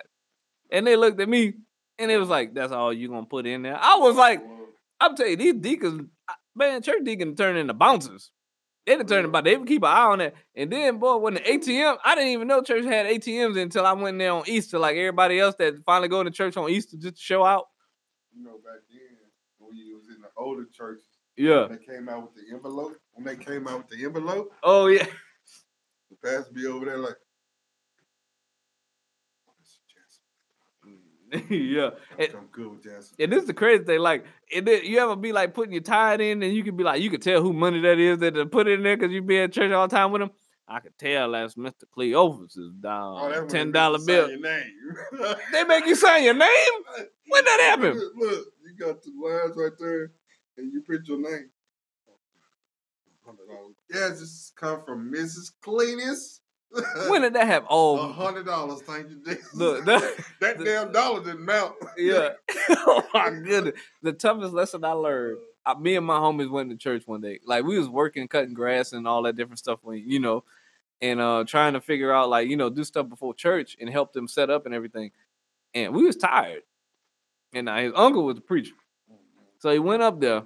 And 0.70 0.86
they 0.86 0.96
looked 0.96 1.20
at 1.20 1.28
me, 1.28 1.54
and 1.98 2.10
it 2.10 2.18
was 2.18 2.28
like, 2.28 2.54
"That's 2.54 2.72
all 2.72 2.92
you 2.92 3.08
gonna 3.08 3.26
put 3.26 3.46
in 3.46 3.62
there?" 3.62 3.78
I 3.80 3.96
was 3.96 4.16
like, 4.16 4.42
"I'm 5.00 5.16
telling 5.16 5.32
you, 5.32 5.36
these 5.36 5.54
deacons, 5.54 6.08
man, 6.54 6.82
church 6.82 7.04
deacons 7.04 7.38
turn 7.38 7.56
into 7.56 7.74
bouncers." 7.74 8.30
They 8.86 8.96
didn't 8.96 9.08
turn 9.10 9.24
about. 9.26 9.44
They 9.44 9.56
would 9.56 9.68
keep 9.68 9.82
an 9.82 9.90
eye 9.90 10.04
on 10.04 10.18
that. 10.20 10.34
And 10.54 10.72
then, 10.72 10.96
boy, 10.98 11.18
when 11.18 11.34
the 11.34 11.40
ATM, 11.40 11.98
I 12.02 12.14
didn't 12.14 12.30
even 12.30 12.48
know 12.48 12.62
church 12.62 12.86
had 12.86 13.04
ATMs 13.04 13.60
until 13.60 13.84
I 13.84 13.92
went 13.92 14.18
there 14.18 14.32
on 14.32 14.44
Easter, 14.46 14.78
like 14.78 14.96
everybody 14.96 15.38
else 15.38 15.56
that 15.58 15.74
finally 15.84 16.08
go 16.08 16.22
to 16.22 16.30
church 16.30 16.56
on 16.56 16.70
Easter 16.70 16.96
just 16.96 17.16
to 17.16 17.22
show 17.22 17.44
out. 17.44 17.66
You 18.38 18.44
know, 18.44 18.58
back 18.64 18.82
then 18.88 19.16
when 19.58 19.76
you 19.76 19.96
was 19.96 20.06
in 20.14 20.22
the 20.22 20.28
older 20.36 20.64
churches, 20.72 21.04
Yeah. 21.36 21.66
when 21.66 21.78
they 21.78 21.84
came 21.84 22.08
out 22.08 22.22
with 22.22 22.34
the 22.36 22.54
envelope, 22.54 22.96
when 23.14 23.24
they 23.24 23.36
came 23.42 23.66
out 23.66 23.78
with 23.78 23.88
the 23.98 24.04
envelope, 24.04 24.52
Oh 24.62 24.86
yeah. 24.86 25.06
the 26.10 26.16
pastor 26.22 26.52
be 26.52 26.64
over 26.66 26.84
there 26.84 26.98
like, 26.98 27.16
mm, 30.86 31.50
yeah. 31.50 31.90
And, 32.16 32.34
I'm 32.36 32.46
good 32.52 32.68
with 32.70 32.84
Jansen. 32.84 33.16
and 33.18 33.32
this 33.32 33.40
is 33.42 33.46
the 33.48 33.54
crazy 33.54 33.82
thing. 33.84 33.98
Like, 33.98 34.24
and 34.54 34.66
then 34.66 34.84
you 34.84 34.98
ever 35.00 35.16
be 35.16 35.32
like 35.32 35.52
putting 35.52 35.72
your 35.72 35.82
tithe 35.82 36.20
in, 36.20 36.40
and 36.42 36.52
you 36.54 36.62
can 36.62 36.76
be 36.76 36.84
like, 36.84 37.02
you 37.02 37.10
can 37.10 37.20
tell 37.20 37.42
who 37.42 37.52
money 37.52 37.80
that 37.80 37.98
is 37.98 38.18
that 38.18 38.34
they 38.34 38.44
put 38.44 38.68
in 38.68 38.84
there 38.84 38.96
because 38.96 39.12
you 39.12 39.20
be 39.20 39.40
at 39.40 39.52
church 39.52 39.72
all 39.72 39.88
the 39.88 39.96
time 39.96 40.12
with 40.12 40.20
them. 40.20 40.30
I 40.70 40.80
could 40.80 40.98
tell 40.98 41.30
that's 41.32 41.54
Mr. 41.54 41.84
Cleophas 41.90 42.56
is 42.56 42.72
down 42.74 43.16
Oh, 43.18 43.28
that's 43.28 43.38
when 43.40 43.48
they 43.48 43.52
ten 43.54 43.66
make 43.68 43.74
dollar 43.74 43.98
you 43.98 44.06
bill. 44.06 44.26
sign 44.28 44.38
Your 44.38 45.22
name. 45.22 45.36
They 45.52 45.64
make 45.64 45.86
you 45.86 45.94
sign 45.94 46.24
your 46.24 46.34
name. 46.34 46.72
When 47.28 47.44
that 47.44 47.60
happened? 47.70 47.98
Look, 47.98 48.12
look, 48.16 48.46
you 48.64 48.86
got 48.86 49.02
the 49.02 49.10
lines 49.18 49.56
right 49.56 49.72
there, 49.78 50.12
and 50.58 50.72
you 50.72 50.82
print 50.82 51.06
your 51.08 51.18
name. 51.18 51.50
$100. 53.26 53.34
Yeah, 53.90 54.08
this 54.10 54.20
is 54.20 54.52
come 54.56 54.82
from 54.84 55.10
Mrs. 55.12 55.52
Cleanest. 55.62 56.42
When 57.08 57.22
did 57.22 57.32
that 57.32 57.46
happen? 57.46 57.66
A 57.70 57.74
Oh, 57.74 58.12
hundred 58.12 58.44
dollars, 58.44 58.82
thank 58.82 59.08
you, 59.08 59.16
Jesus. 59.24 59.54
look, 59.54 59.86
that, 59.86 60.02
that 60.42 60.62
damn 60.62 60.92
dollar 60.92 61.24
didn't 61.24 61.46
mount. 61.46 61.74
yeah. 61.96 62.30
oh 62.70 63.02
my 63.14 63.30
goodness, 63.30 63.80
the 64.02 64.12
toughest 64.12 64.52
lesson 64.52 64.84
I 64.84 64.92
learned. 64.92 65.38
I, 65.64 65.78
me 65.78 65.96
and 65.96 66.04
my 66.04 66.18
homies 66.18 66.50
went 66.50 66.68
to 66.70 66.76
church 66.76 67.04
one 67.06 67.22
day. 67.22 67.40
Like 67.46 67.64
we 67.64 67.78
was 67.78 67.88
working, 67.88 68.28
cutting 68.28 68.52
grass 68.52 68.92
and 68.92 69.08
all 69.08 69.22
that 69.22 69.36
different 69.36 69.58
stuff. 69.58 69.78
When 69.82 69.96
you 70.06 70.20
know, 70.20 70.44
and 71.00 71.20
uh 71.20 71.44
trying 71.46 71.74
to 71.74 71.80
figure 71.80 72.12
out 72.12 72.28
like 72.28 72.48
you 72.48 72.56
know 72.56 72.70
do 72.70 72.84
stuff 72.84 73.08
before 73.08 73.34
church 73.34 73.76
and 73.80 73.88
help 73.88 74.12
them 74.12 74.26
set 74.28 74.50
up 74.50 74.66
and 74.66 74.74
everything. 74.74 75.10
And 75.74 75.94
we 75.94 76.04
was 76.04 76.16
tired. 76.16 76.62
And 77.52 77.66
now 77.66 77.78
his 77.78 77.92
uncle 77.96 78.24
was 78.24 78.38
a 78.38 78.42
preacher, 78.42 78.74
so 79.58 79.70
he 79.70 79.78
went 79.78 80.02
up 80.02 80.20
there, 80.20 80.42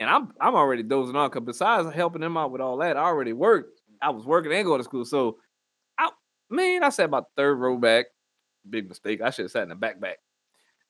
and 0.00 0.10
I'm 0.10 0.32
I'm 0.40 0.54
already 0.56 0.82
dozing 0.82 1.14
off. 1.16 1.30
Cause 1.30 1.42
besides 1.44 1.94
helping 1.94 2.22
him 2.22 2.36
out 2.36 2.50
with 2.50 2.60
all 2.60 2.76
that, 2.78 2.96
I 2.96 3.02
already 3.02 3.32
worked. 3.32 3.80
I 4.02 4.10
was 4.10 4.26
working 4.26 4.52
and 4.52 4.64
going 4.64 4.80
to 4.80 4.84
school, 4.84 5.04
so 5.04 5.38
I 5.98 6.10
man, 6.50 6.82
I 6.82 6.88
sat 6.88 7.06
about 7.06 7.26
third 7.36 7.56
row 7.58 7.76
back. 7.78 8.06
Big 8.68 8.88
mistake. 8.88 9.20
I 9.20 9.30
should 9.30 9.44
have 9.44 9.52
sat 9.52 9.62
in 9.64 9.68
the 9.68 9.74
back 9.76 10.00
back. 10.00 10.18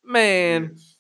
Man, 0.05 0.71
Yes. 0.75 0.97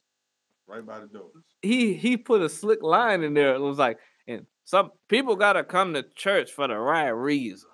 right 0.66 0.84
by 0.84 1.00
the 1.00 1.06
door. 1.06 1.30
he 1.62 1.94
he 1.94 2.16
put 2.16 2.42
a 2.42 2.48
slick 2.48 2.82
line 2.82 3.22
in 3.22 3.32
there. 3.34 3.54
It 3.54 3.60
was 3.60 3.78
like, 3.78 3.98
and 4.26 4.46
some 4.64 4.90
people 5.08 5.36
gotta 5.36 5.64
come 5.64 5.94
to 5.94 6.02
church 6.14 6.50
for 6.52 6.68
the 6.68 6.76
right 6.76 7.08
reasons. 7.08 7.66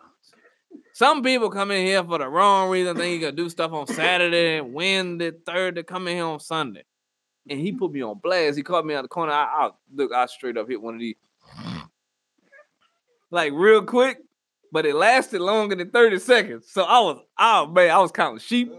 Some 0.92 1.22
people 1.22 1.50
come 1.50 1.70
in 1.70 1.87
here 1.87 2.05
for 2.05 2.18
the 2.18 2.29
wrong 2.29 2.70
reason. 2.70 2.96
Think 2.96 3.14
you 3.14 3.20
gotta 3.20 3.37
do 3.37 3.48
stuff 3.48 3.72
on 3.72 3.87
Saturday 3.87 4.59
and 4.59 4.74
Wednesday, 4.74 5.33
third 5.46 5.76
to 5.76 5.83
come 5.83 6.09
in 6.09 6.16
here 6.16 6.24
on 6.24 6.40
Sunday. 6.40 6.85
And 7.48 7.59
he 7.59 7.72
put 7.72 7.92
me 7.92 8.03
on 8.03 8.18
blast. 8.22 8.57
He 8.57 8.62
caught 8.62 8.85
me 8.85 8.94
out 8.94 9.03
the 9.03 9.09
corner. 9.09 9.33
I, 9.33 9.44
I 9.44 9.70
look, 9.94 10.12
I 10.12 10.26
straight 10.26 10.57
up 10.57 10.68
hit 10.68 10.81
one 10.81 10.94
of 10.94 11.00
these, 11.00 11.16
like 13.31 13.53
real 13.55 13.83
quick, 13.83 14.18
but 14.72 14.85
it 14.85 14.94
lasted 14.94 15.40
longer 15.40 15.74
than 15.74 15.90
thirty 15.90 16.18
seconds. 16.18 16.70
So 16.70 16.83
I 16.83 17.00
was, 17.00 17.18
oh 17.38 17.66
man, 17.68 17.90
I 17.90 17.98
was 17.98 18.12
counting 18.12 18.40
sheep. 18.40 18.72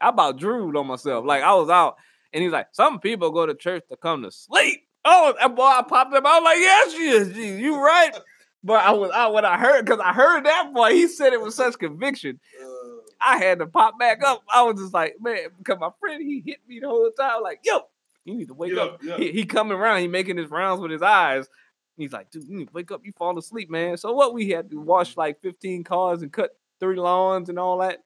I 0.00 0.08
about 0.08 0.38
drooled 0.38 0.76
on 0.76 0.86
myself. 0.86 1.24
Like 1.26 1.42
I 1.42 1.54
was 1.54 1.68
out, 1.68 1.96
and 2.32 2.42
he's 2.42 2.52
like, 2.52 2.68
"Some 2.72 3.00
people 3.00 3.30
go 3.30 3.46
to 3.46 3.54
church 3.54 3.84
to 3.90 3.96
come 3.96 4.22
to 4.22 4.30
sleep." 4.30 4.84
Oh, 5.04 5.34
that 5.38 5.54
boy, 5.54 5.64
I 5.64 5.82
popped 5.82 6.14
up. 6.14 6.24
I 6.24 6.38
was 6.38 6.44
like, 6.44 6.58
"Yes, 6.58 6.94
is. 6.94 7.36
You 7.36 7.82
right." 7.82 8.16
But 8.64 8.84
I 8.84 8.90
was 8.92 9.10
out 9.12 9.32
when 9.32 9.44
I 9.44 9.56
heard 9.56 9.84
because 9.84 10.00
I 10.00 10.12
heard 10.12 10.44
that 10.44 10.72
boy. 10.74 10.92
He 10.92 11.06
said 11.08 11.32
it 11.32 11.40
with 11.40 11.54
such 11.54 11.78
conviction. 11.78 12.40
Uh. 12.60 12.88
I 13.20 13.38
had 13.38 13.58
to 13.58 13.66
pop 13.66 13.98
back 13.98 14.22
up. 14.24 14.42
I 14.52 14.62
was 14.62 14.80
just 14.80 14.94
like, 14.94 15.16
man, 15.20 15.38
because 15.58 15.78
my 15.80 15.90
friend 16.00 16.22
he 16.22 16.42
hit 16.44 16.58
me 16.68 16.80
the 16.80 16.88
whole 16.88 17.10
time. 17.10 17.42
Like, 17.42 17.60
yo, 17.64 17.80
you 18.24 18.34
need 18.34 18.48
to 18.48 18.54
wake 18.54 18.72
Yeah, 18.74 18.82
up. 18.82 19.02
yeah. 19.02 19.16
He, 19.16 19.32
he 19.32 19.44
coming 19.44 19.76
around. 19.76 20.00
He 20.00 20.08
making 20.08 20.36
his 20.36 20.50
rounds 20.50 20.80
with 20.80 20.90
his 20.90 21.02
eyes. 21.02 21.48
He's 21.96 22.12
like, 22.12 22.30
dude, 22.30 22.44
you 22.48 22.56
need 22.56 22.68
to 22.68 22.72
wake 22.72 22.92
up. 22.92 23.00
You 23.04 23.12
fall 23.18 23.36
asleep, 23.36 23.70
man. 23.70 23.96
So 23.96 24.12
what? 24.12 24.32
We 24.34 24.50
had 24.50 24.70
to 24.70 24.80
wash 24.80 25.10
mm-hmm. 25.10 25.20
like 25.20 25.42
15 25.42 25.82
cars 25.84 26.22
and 26.22 26.32
cut 26.32 26.50
three 26.78 26.96
lawns 26.96 27.48
and 27.48 27.58
all 27.58 27.78
that. 27.78 27.98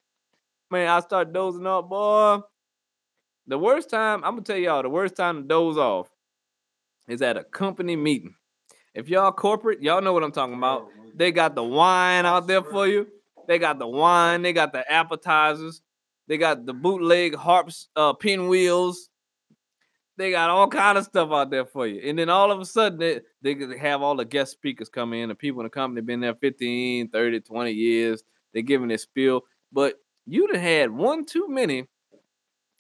Man, 0.70 0.88
I 0.88 1.00
start 1.00 1.32
dozing 1.34 1.66
off, 1.66 1.88
boy. 1.88 2.38
The 3.46 3.58
worst 3.58 3.90
time, 3.90 4.24
I'm 4.24 4.32
gonna 4.32 4.42
tell 4.42 4.56
y'all, 4.56 4.82
the 4.82 4.88
worst 4.88 5.16
time 5.16 5.42
to 5.42 5.48
doze 5.48 5.76
off 5.76 6.08
is 7.08 7.20
at 7.20 7.36
a 7.36 7.44
company 7.44 7.96
meeting. 7.96 8.34
If 8.94 9.08
y'all 9.08 9.32
corporate, 9.32 9.82
y'all 9.82 10.02
know 10.02 10.12
what 10.12 10.22
I'm 10.22 10.32
talking 10.32 10.56
about. 10.56 10.88
They 11.14 11.32
got 11.32 11.54
the 11.54 11.64
wine 11.64 12.26
out 12.26 12.46
there 12.46 12.62
for 12.62 12.86
you. 12.86 13.06
They 13.48 13.58
got 13.58 13.78
the 13.78 13.86
wine. 13.86 14.42
They 14.42 14.52
got 14.52 14.72
the 14.72 14.90
appetizers. 14.90 15.82
They 16.28 16.38
got 16.38 16.66
the 16.66 16.72
bootleg 16.72 17.34
harps, 17.34 17.88
uh, 17.96 18.12
pinwheels. 18.12 19.08
They 20.18 20.30
got 20.30 20.50
all 20.50 20.68
kind 20.68 20.98
of 20.98 21.04
stuff 21.04 21.30
out 21.32 21.50
there 21.50 21.64
for 21.64 21.86
you. 21.86 22.00
And 22.08 22.18
then 22.18 22.28
all 22.28 22.52
of 22.52 22.60
a 22.60 22.64
sudden, 22.64 22.98
they, 22.98 23.20
they 23.40 23.78
have 23.78 24.02
all 24.02 24.14
the 24.14 24.24
guest 24.24 24.52
speakers 24.52 24.88
come 24.88 25.14
in. 25.14 25.30
The 25.30 25.34
people 25.34 25.60
in 25.60 25.64
the 25.64 25.70
company 25.70 26.00
been 26.02 26.20
there 26.20 26.34
15, 26.34 27.08
30, 27.08 27.40
20 27.40 27.70
years. 27.72 28.22
They're 28.52 28.62
giving 28.62 28.88
their 28.88 28.98
spiel. 28.98 29.42
But 29.72 29.96
you'd 30.26 30.54
have 30.54 30.62
had 30.62 30.90
one 30.90 31.24
too 31.24 31.48
many 31.48 31.86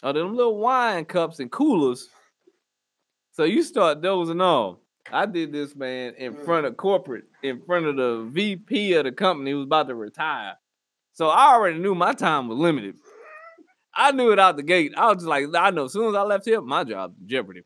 of 0.02 0.14
them 0.14 0.36
little 0.36 0.58
wine 0.58 1.04
cups 1.04 1.40
and 1.40 1.50
coolers. 1.50 2.08
So 3.32 3.44
you 3.44 3.62
start 3.62 4.02
dozing 4.02 4.40
off. 4.40 4.76
I 5.10 5.26
did 5.26 5.52
this, 5.52 5.74
man, 5.74 6.14
in 6.16 6.34
mm. 6.34 6.44
front 6.44 6.66
of 6.66 6.76
corporate, 6.76 7.24
in 7.42 7.60
front 7.62 7.86
of 7.86 7.96
the 7.96 8.28
VP 8.30 8.94
of 8.94 9.04
the 9.04 9.12
company 9.12 9.50
who 9.50 9.58
was 9.58 9.66
about 9.66 9.88
to 9.88 9.94
retire. 9.94 10.54
So 11.12 11.28
I 11.28 11.52
already 11.54 11.78
knew 11.78 11.94
my 11.94 12.12
time 12.12 12.48
was 12.48 12.58
limited. 12.58 12.96
I 13.94 14.12
knew 14.12 14.32
it 14.32 14.38
out 14.38 14.56
the 14.56 14.62
gate. 14.62 14.92
I 14.96 15.08
was 15.08 15.16
just 15.16 15.26
like, 15.26 15.46
I 15.54 15.70
know 15.70 15.84
as 15.84 15.92
soon 15.92 16.08
as 16.08 16.14
I 16.14 16.22
left 16.22 16.46
here, 16.46 16.60
my 16.60 16.84
job 16.84 17.14
jeopardy. 17.26 17.62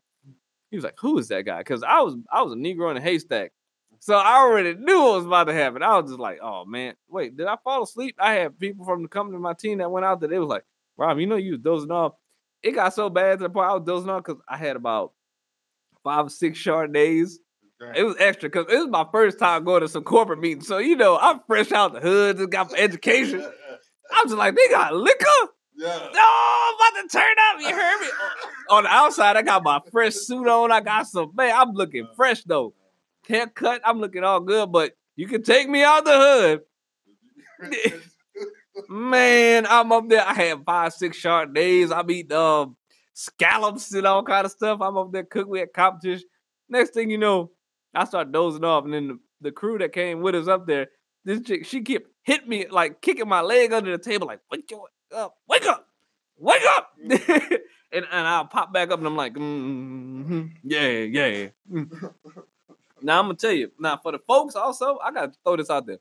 He 0.69 0.75
was 0.75 0.83
like, 0.83 0.97
Who 0.99 1.17
is 1.17 1.29
that 1.29 1.45
guy? 1.45 1.59
Because 1.59 1.83
I 1.83 2.01
was 2.01 2.15
I 2.31 2.41
was 2.41 2.53
a 2.53 2.57
Negro 2.57 2.91
in 2.91 2.97
a 2.97 3.01
haystack. 3.01 3.53
So 3.99 4.15
I 4.15 4.37
already 4.37 4.73
knew 4.75 4.99
what 4.99 5.17
was 5.17 5.25
about 5.25 5.45
to 5.45 5.53
happen. 5.53 5.81
I 5.81 5.97
was 5.97 6.11
just 6.11 6.19
like, 6.19 6.39
oh 6.41 6.65
man, 6.65 6.95
wait, 7.09 7.35
did 7.35 7.47
I 7.47 7.57
fall 7.63 7.83
asleep? 7.83 8.15
I 8.19 8.33
had 8.33 8.59
people 8.59 8.85
from 8.85 9.01
the 9.01 9.07
company, 9.07 9.39
my 9.39 9.53
team 9.53 9.79
that 9.79 9.89
went 9.89 10.05
out 10.05 10.19
there. 10.19 10.29
They 10.29 10.39
was 10.39 10.49
like, 10.49 10.65
Rob, 10.97 11.19
you 11.19 11.27
know 11.27 11.35
you 11.35 11.53
was 11.53 11.61
dozing 11.61 11.91
off. 11.91 12.13
It 12.61 12.71
got 12.71 12.93
so 12.93 13.09
bad 13.09 13.39
to 13.39 13.43
the 13.43 13.49
point 13.49 13.69
I 13.69 13.73
was 13.73 13.85
dozing 13.85 14.09
off 14.09 14.23
because 14.23 14.41
I 14.47 14.57
had 14.57 14.75
about 14.75 15.13
five 16.07 16.31
six 16.31 16.57
short 16.57 16.93
days. 16.93 17.39
It 17.95 18.03
was 18.03 18.15
extra 18.17 18.49
because 18.49 18.65
it 18.71 18.77
was 18.77 18.87
my 18.87 19.05
first 19.11 19.37
time 19.37 19.63
going 19.63 19.81
to 19.81 19.87
some 19.87 20.03
corporate 20.03 20.39
meetings. 20.39 20.67
So, 20.67 20.79
you 20.79 20.95
know, 20.95 21.17
I'm 21.19 21.41
fresh 21.45 21.71
out 21.71 21.93
the 21.93 21.99
hood, 21.99 22.37
just 22.37 22.49
got 22.49 22.71
my 22.71 22.77
education. 22.77 23.39
I 23.39 24.23
was 24.23 24.31
just 24.31 24.35
like, 24.35 24.55
they 24.55 24.67
got 24.69 24.95
liquor? 24.95 25.25
yeah. 25.75 26.09
No, 26.11 26.21
I'm 26.21 26.75
about 26.75 27.01
to 27.01 27.07
turn 27.11 27.35
up. 27.51 27.61
You 27.61 27.75
heard 27.75 28.01
me? 28.01 28.07
On 28.71 28.83
the 28.83 28.89
outside, 28.89 29.37
I 29.37 29.43
got 29.43 29.63
my 29.63 29.79
fresh 29.91 30.15
suit 30.15 30.47
on. 30.47 30.71
I 30.71 30.81
got 30.81 31.07
some, 31.07 31.31
man, 31.35 31.53
I'm 31.55 31.71
looking 31.73 32.07
fresh 32.15 32.43
though. 32.43 32.73
Haircut, 33.27 33.81
I'm 33.85 33.99
looking 33.99 34.23
all 34.23 34.39
good, 34.39 34.71
but 34.71 34.93
you 35.15 35.27
can 35.27 35.43
take 35.43 35.69
me 35.69 35.83
out 35.83 36.03
the 36.03 36.61
hood. 37.61 38.01
Man, 38.89 39.65
I'm 39.67 39.91
up 39.91 40.07
there. 40.09 40.25
I 40.25 40.33
had 40.33 40.63
five, 40.65 40.93
six 40.93 41.17
sharp 41.17 41.53
days. 41.53 41.91
I'm 41.91 42.09
eating 42.11 42.37
um 42.37 42.75
scallops 43.17 43.91
and 43.93 44.05
all 44.05 44.21
kind 44.21 44.45
of 44.45 44.51
stuff. 44.51 44.79
I'm 44.79 44.95
up 44.95 45.11
there 45.11 45.23
cooking. 45.23 45.49
We 45.49 45.59
had 45.59 45.73
competition. 45.73 46.27
Next 46.69 46.93
thing 46.93 47.09
you 47.09 47.17
know, 47.17 47.51
I 47.95 48.05
start 48.05 48.31
dozing 48.31 48.63
off, 48.63 48.85
and 48.85 48.93
then 48.93 49.07
the, 49.07 49.19
the 49.41 49.51
crew 49.51 49.79
that 49.79 49.91
came 49.91 50.21
with 50.21 50.35
us 50.35 50.47
up 50.47 50.67
there, 50.67 50.89
this 51.25 51.41
chick, 51.41 51.65
she 51.65 51.81
kept 51.81 52.07
hit 52.23 52.47
me 52.47 52.67
like 52.69 53.01
kicking 53.01 53.27
my 53.27 53.41
leg 53.41 53.73
under 53.73 53.91
the 53.91 53.97
table, 53.97 54.27
like 54.27 54.41
wake 54.51 54.71
up, 55.15 55.35
wake 55.49 55.65
up, 55.65 55.87
wake 56.37 56.61
up. 56.75 56.91
and 57.09 58.05
and 58.11 58.27
I'll 58.27 58.45
pop 58.45 58.71
back 58.71 58.91
up 58.91 58.99
and 58.99 59.07
I'm 59.07 59.15
like, 59.15 59.33
mm-hmm, 59.33 60.45
yeah, 60.63 60.87
yeah. 60.87 61.47
Mm. 61.71 61.89
now 63.01 63.19
I'm 63.19 63.25
gonna 63.25 63.33
tell 63.33 63.51
you. 63.51 63.71
Now 63.79 63.97
for 63.97 64.11
the 64.11 64.19
folks, 64.27 64.55
also, 64.55 64.99
I 65.03 65.11
gotta 65.11 65.31
throw 65.43 65.55
this 65.55 65.71
out 65.71 65.87
there. 65.87 65.99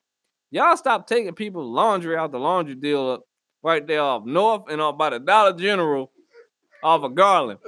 Y'all 0.51 0.77
stop 0.77 1.07
taking 1.07 1.35
people's 1.35 1.75
laundry 1.75 2.17
out 2.17 2.31
the 2.31 2.39
laundry 2.39 2.75
deal 2.75 3.09
up 3.09 3.23
right 3.63 3.87
there 3.87 4.03
off 4.03 4.25
North 4.27 4.65
and 4.69 4.83
off 4.83 4.99
by 4.99 5.11
the 5.11 5.19
Dollar 5.19 5.55
General 5.55 6.13
off 6.83 7.03
of 7.03 7.15
Garland. 7.15 7.61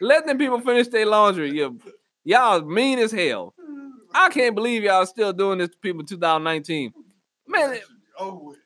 Let 0.00 0.26
them 0.26 0.38
people 0.38 0.60
finish 0.60 0.88
their 0.88 1.06
laundry. 1.06 1.50
You, 1.50 1.78
y'all 2.24 2.62
mean 2.62 2.98
as 2.98 3.12
hell. 3.12 3.54
I 4.14 4.30
can't 4.30 4.54
believe 4.54 4.84
y'all 4.84 5.06
still 5.06 5.32
doing 5.32 5.58
this 5.58 5.68
to 5.70 5.76
people 5.78 6.00
in 6.00 6.06
2019. 6.06 6.92
Man, 7.46 7.78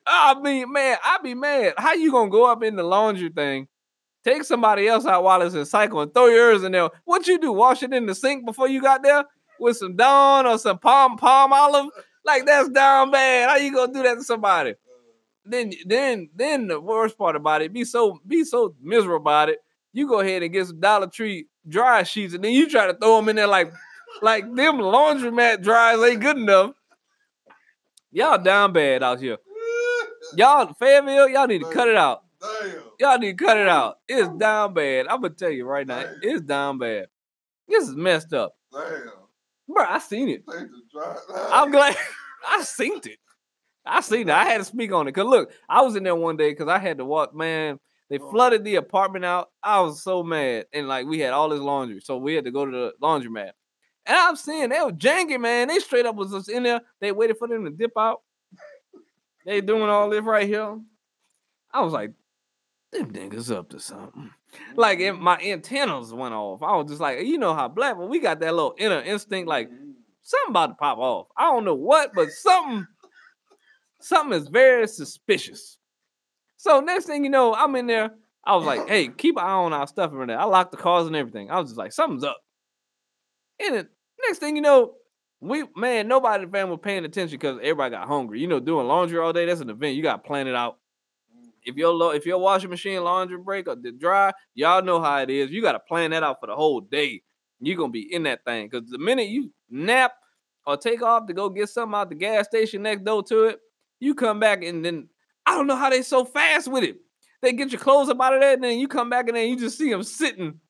I 0.06 0.40
mean, 0.40 0.72
man, 0.72 0.96
I 1.04 1.18
be 1.22 1.34
mad. 1.34 1.74
How 1.76 1.94
you 1.94 2.10
gonna 2.10 2.30
go 2.30 2.50
up 2.50 2.62
in 2.62 2.76
the 2.76 2.82
laundry 2.82 3.28
thing 3.28 3.68
Take 4.24 4.44
somebody 4.44 4.86
else 4.86 5.04
out 5.04 5.24
while 5.24 5.42
it's 5.42 5.54
in 5.54 5.64
cycle 5.64 6.00
and 6.00 6.14
throw 6.14 6.26
yours 6.26 6.62
in 6.62 6.72
there. 6.72 6.90
What 7.04 7.26
you 7.26 7.38
do? 7.38 7.52
Wash 7.52 7.82
it 7.82 7.92
in 7.92 8.06
the 8.06 8.14
sink 8.14 8.46
before 8.46 8.68
you 8.68 8.80
got 8.80 9.02
there 9.02 9.24
with 9.58 9.76
some 9.76 9.96
Dawn 9.96 10.46
or 10.46 10.58
some 10.58 10.78
palm 10.78 11.18
Palmolive? 11.18 11.88
Like 12.24 12.46
that's 12.46 12.68
down 12.68 13.10
bad. 13.10 13.48
How 13.48 13.56
you 13.56 13.74
gonna 13.74 13.92
do 13.92 14.02
that 14.04 14.14
to 14.14 14.22
somebody? 14.22 14.74
Then 15.44 15.72
then 15.86 16.30
then 16.36 16.68
the 16.68 16.80
worst 16.80 17.18
part 17.18 17.34
about 17.34 17.62
it, 17.62 17.72
be 17.72 17.84
so 17.84 18.20
be 18.24 18.44
so 18.44 18.76
miserable 18.80 19.16
about 19.16 19.48
it. 19.48 19.58
You 19.92 20.08
go 20.08 20.20
ahead 20.20 20.42
and 20.42 20.52
get 20.52 20.66
some 20.66 20.80
Dollar 20.80 21.06
Tree 21.06 21.46
dry 21.68 22.02
sheets, 22.02 22.34
and 22.34 22.42
then 22.42 22.52
you 22.52 22.68
try 22.68 22.86
to 22.86 22.94
throw 22.94 23.16
them 23.16 23.28
in 23.28 23.36
there 23.36 23.46
like 23.46 23.72
like 24.20 24.44
them 24.54 24.78
laundromat 24.78 25.62
dries 25.62 26.00
ain't 26.00 26.20
good 26.20 26.36
enough. 26.36 26.74
Y'all 28.10 28.38
down 28.38 28.72
bad 28.72 29.02
out 29.02 29.20
here. 29.20 29.38
Y'all 30.36 30.72
Fayetteville, 30.74 31.28
y'all 31.28 31.46
need 31.46 31.60
to 31.62 31.70
cut 31.70 31.88
it 31.88 31.96
out. 31.96 32.24
Damn. 32.40 32.82
Y'all 32.98 33.18
need 33.18 33.38
to 33.38 33.44
cut 33.44 33.56
it 33.56 33.68
out. 33.68 33.98
It's 34.08 34.28
down 34.38 34.74
bad. 34.74 35.06
I'm 35.06 35.20
gonna 35.20 35.34
tell 35.34 35.50
you 35.50 35.64
right 35.64 35.86
now. 35.86 36.04
It's 36.22 36.42
down 36.42 36.78
bad. 36.78 37.06
This 37.68 37.88
is 37.88 37.94
messed 37.94 38.32
up. 38.32 38.54
Damn. 38.72 39.10
Bro, 39.68 39.84
I 39.84 39.98
seen 39.98 40.28
it. 40.28 40.44
I'm 41.50 41.70
glad 41.70 41.96
I 42.48 42.62
seen 42.62 43.00
it. 43.04 43.18
I 43.84 44.00
seen 44.00 44.28
it. 44.28 44.34
I 44.34 44.44
had 44.44 44.58
to 44.58 44.64
speak 44.64 44.92
on 44.92 45.08
it. 45.08 45.12
Cause 45.12 45.26
look, 45.26 45.50
I 45.68 45.82
was 45.82 45.96
in 45.96 46.02
there 46.02 46.14
one 46.14 46.36
day 46.36 46.50
because 46.50 46.68
I 46.68 46.78
had 46.78 46.98
to 46.98 47.04
walk, 47.04 47.34
man. 47.34 47.78
They 48.12 48.18
oh. 48.18 48.30
flooded 48.30 48.62
the 48.62 48.74
apartment 48.74 49.24
out. 49.24 49.48
I 49.62 49.80
was 49.80 50.02
so 50.02 50.22
mad. 50.22 50.66
And 50.74 50.86
like 50.86 51.06
we 51.06 51.18
had 51.20 51.32
all 51.32 51.48
this 51.48 51.60
laundry. 51.60 52.02
So 52.02 52.18
we 52.18 52.34
had 52.34 52.44
to 52.44 52.50
go 52.50 52.66
to 52.66 52.70
the 52.70 52.92
laundromat. 53.02 53.52
And 54.04 54.16
I'm 54.18 54.36
seeing 54.36 54.68
they 54.68 54.80
were 54.80 54.92
janky, 54.92 55.40
man. 55.40 55.68
They 55.68 55.78
straight 55.78 56.04
up 56.04 56.14
was 56.14 56.30
just 56.30 56.50
in 56.50 56.64
there. 56.64 56.82
They 57.00 57.10
waited 57.10 57.38
for 57.38 57.48
them 57.48 57.64
to 57.64 57.70
dip 57.70 57.92
out. 57.96 58.20
They 59.46 59.62
doing 59.62 59.88
all 59.88 60.10
this 60.10 60.22
right 60.22 60.46
here. 60.46 60.78
I 61.72 61.80
was 61.80 61.94
like, 61.94 62.12
them 62.92 63.12
niggas 63.12 63.50
up 63.50 63.70
to 63.70 63.80
something. 63.80 64.30
Like 64.76 64.98
if 64.98 65.16
my 65.16 65.38
antennas 65.38 66.12
went 66.12 66.34
off. 66.34 66.62
I 66.62 66.76
was 66.76 66.90
just 66.90 67.00
like, 67.00 67.20
you 67.20 67.38
know 67.38 67.54
how 67.54 67.68
black, 67.68 67.96
but 67.96 68.10
we 68.10 68.20
got 68.20 68.40
that 68.40 68.54
little 68.54 68.74
inner 68.76 69.00
instinct, 69.00 69.48
like 69.48 69.70
something 70.20 70.50
about 70.50 70.66
to 70.66 70.74
pop 70.74 70.98
off. 70.98 71.28
I 71.34 71.44
don't 71.44 71.64
know 71.64 71.74
what, 71.74 72.12
but 72.14 72.28
something, 72.30 72.86
something 74.00 74.38
is 74.38 74.48
very 74.48 74.86
suspicious. 74.86 75.78
So 76.62 76.78
next 76.78 77.06
thing 77.06 77.24
you 77.24 77.30
know, 77.30 77.56
I'm 77.56 77.74
in 77.74 77.88
there. 77.88 78.12
I 78.44 78.54
was 78.54 78.64
like, 78.64 78.86
hey, 78.86 79.08
keep 79.08 79.36
an 79.36 79.42
eye 79.42 79.50
on 79.50 79.72
our 79.72 79.88
stuff 79.88 80.12
in 80.12 80.28
there. 80.28 80.38
I 80.38 80.44
locked 80.44 80.70
the 80.70 80.76
cars 80.76 81.08
and 81.08 81.16
everything. 81.16 81.50
I 81.50 81.58
was 81.58 81.70
just 81.70 81.78
like, 81.78 81.92
something's 81.92 82.22
up. 82.22 82.38
And 83.58 83.74
then 83.74 83.88
next 84.28 84.38
thing 84.38 84.54
you 84.54 84.62
know, 84.62 84.94
we 85.40 85.64
man, 85.74 86.06
nobody 86.06 86.44
in 86.44 86.48
the 86.48 86.56
family 86.56 86.70
was 86.70 86.80
paying 86.80 87.04
attention 87.04 87.36
because 87.36 87.58
everybody 87.58 87.90
got 87.90 88.06
hungry. 88.06 88.38
You 88.38 88.46
know, 88.46 88.60
doing 88.60 88.86
laundry 88.86 89.18
all 89.18 89.32
day, 89.32 89.44
that's 89.44 89.60
an 89.60 89.70
event. 89.70 89.96
You 89.96 90.04
got 90.04 90.22
to 90.22 90.28
plan 90.28 90.46
it 90.46 90.54
out 90.54 90.76
if 91.64 91.74
your 91.74 92.14
if 92.14 92.26
your 92.26 92.38
washing 92.38 92.70
machine 92.70 93.02
laundry 93.02 93.38
break 93.38 93.66
or 93.66 93.74
the 93.74 93.90
dry, 93.90 94.32
y'all 94.54 94.84
know 94.84 95.02
how 95.02 95.18
it 95.18 95.30
is. 95.30 95.50
You 95.50 95.62
got 95.62 95.72
to 95.72 95.80
plan 95.80 96.12
that 96.12 96.22
out 96.22 96.36
for 96.38 96.46
the 96.46 96.54
whole 96.54 96.80
day. 96.80 97.22
You're 97.58 97.76
gonna 97.76 97.90
be 97.90 98.06
in 98.14 98.22
that 98.22 98.44
thing 98.44 98.68
because 98.70 98.88
the 98.88 98.98
minute 98.98 99.26
you 99.26 99.52
nap 99.68 100.12
or 100.64 100.76
take 100.76 101.02
off 101.02 101.26
to 101.26 101.32
go 101.32 101.48
get 101.48 101.68
something 101.70 101.96
out 101.96 102.08
the 102.08 102.14
gas 102.14 102.46
station 102.46 102.82
next 102.82 103.02
door 103.02 103.24
to 103.24 103.46
it, 103.46 103.58
you 103.98 104.14
come 104.14 104.38
back 104.38 104.62
and 104.62 104.84
then 104.84 105.08
I 105.52 105.56
don't 105.56 105.66
know 105.66 105.76
how 105.76 105.90
they 105.90 106.00
so 106.00 106.24
fast 106.24 106.66
with 106.66 106.82
it. 106.82 106.96
They 107.42 107.52
get 107.52 107.72
your 107.72 107.80
clothes 107.80 108.08
up 108.08 108.20
out 108.22 108.32
of 108.32 108.40
that, 108.40 108.54
and 108.54 108.64
then 108.64 108.78
you 108.78 108.88
come 108.88 109.10
back 109.10 109.28
and 109.28 109.36
then 109.36 109.50
you 109.50 109.56
just 109.58 109.76
see 109.76 109.90
them 109.90 110.02
sitting, 110.02 110.60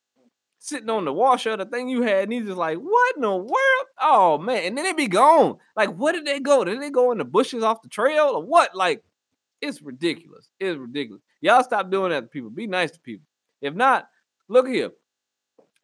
sitting 0.58 0.90
on 0.90 1.04
the 1.04 1.12
washer, 1.12 1.56
the 1.56 1.66
thing 1.66 1.88
you 1.88 2.02
had, 2.02 2.24
and 2.24 2.32
he's 2.32 2.46
just 2.46 2.56
like, 2.56 2.78
"What 2.78 3.16
in 3.16 3.22
the 3.22 3.36
world? 3.36 3.86
Oh 4.00 4.38
man!" 4.38 4.64
And 4.64 4.76
then 4.76 4.84
they 4.84 4.92
be 4.92 5.06
gone. 5.06 5.58
Like, 5.76 5.90
where 5.90 6.12
did 6.12 6.24
they 6.24 6.40
go? 6.40 6.64
Did 6.64 6.82
they 6.82 6.90
go 6.90 7.12
in 7.12 7.18
the 7.18 7.24
bushes 7.24 7.62
off 7.62 7.82
the 7.82 7.88
trail 7.88 8.32
or 8.34 8.42
what? 8.42 8.74
Like, 8.74 9.04
it's 9.60 9.80
ridiculous. 9.80 10.50
It's 10.58 10.76
ridiculous. 10.76 11.22
Y'all 11.40 11.62
stop 11.62 11.90
doing 11.92 12.10
that 12.10 12.22
to 12.22 12.26
people. 12.26 12.50
Be 12.50 12.66
nice 12.66 12.90
to 12.90 13.00
people. 13.00 13.26
If 13.60 13.74
not, 13.74 14.08
look 14.48 14.66
here. 14.66 14.90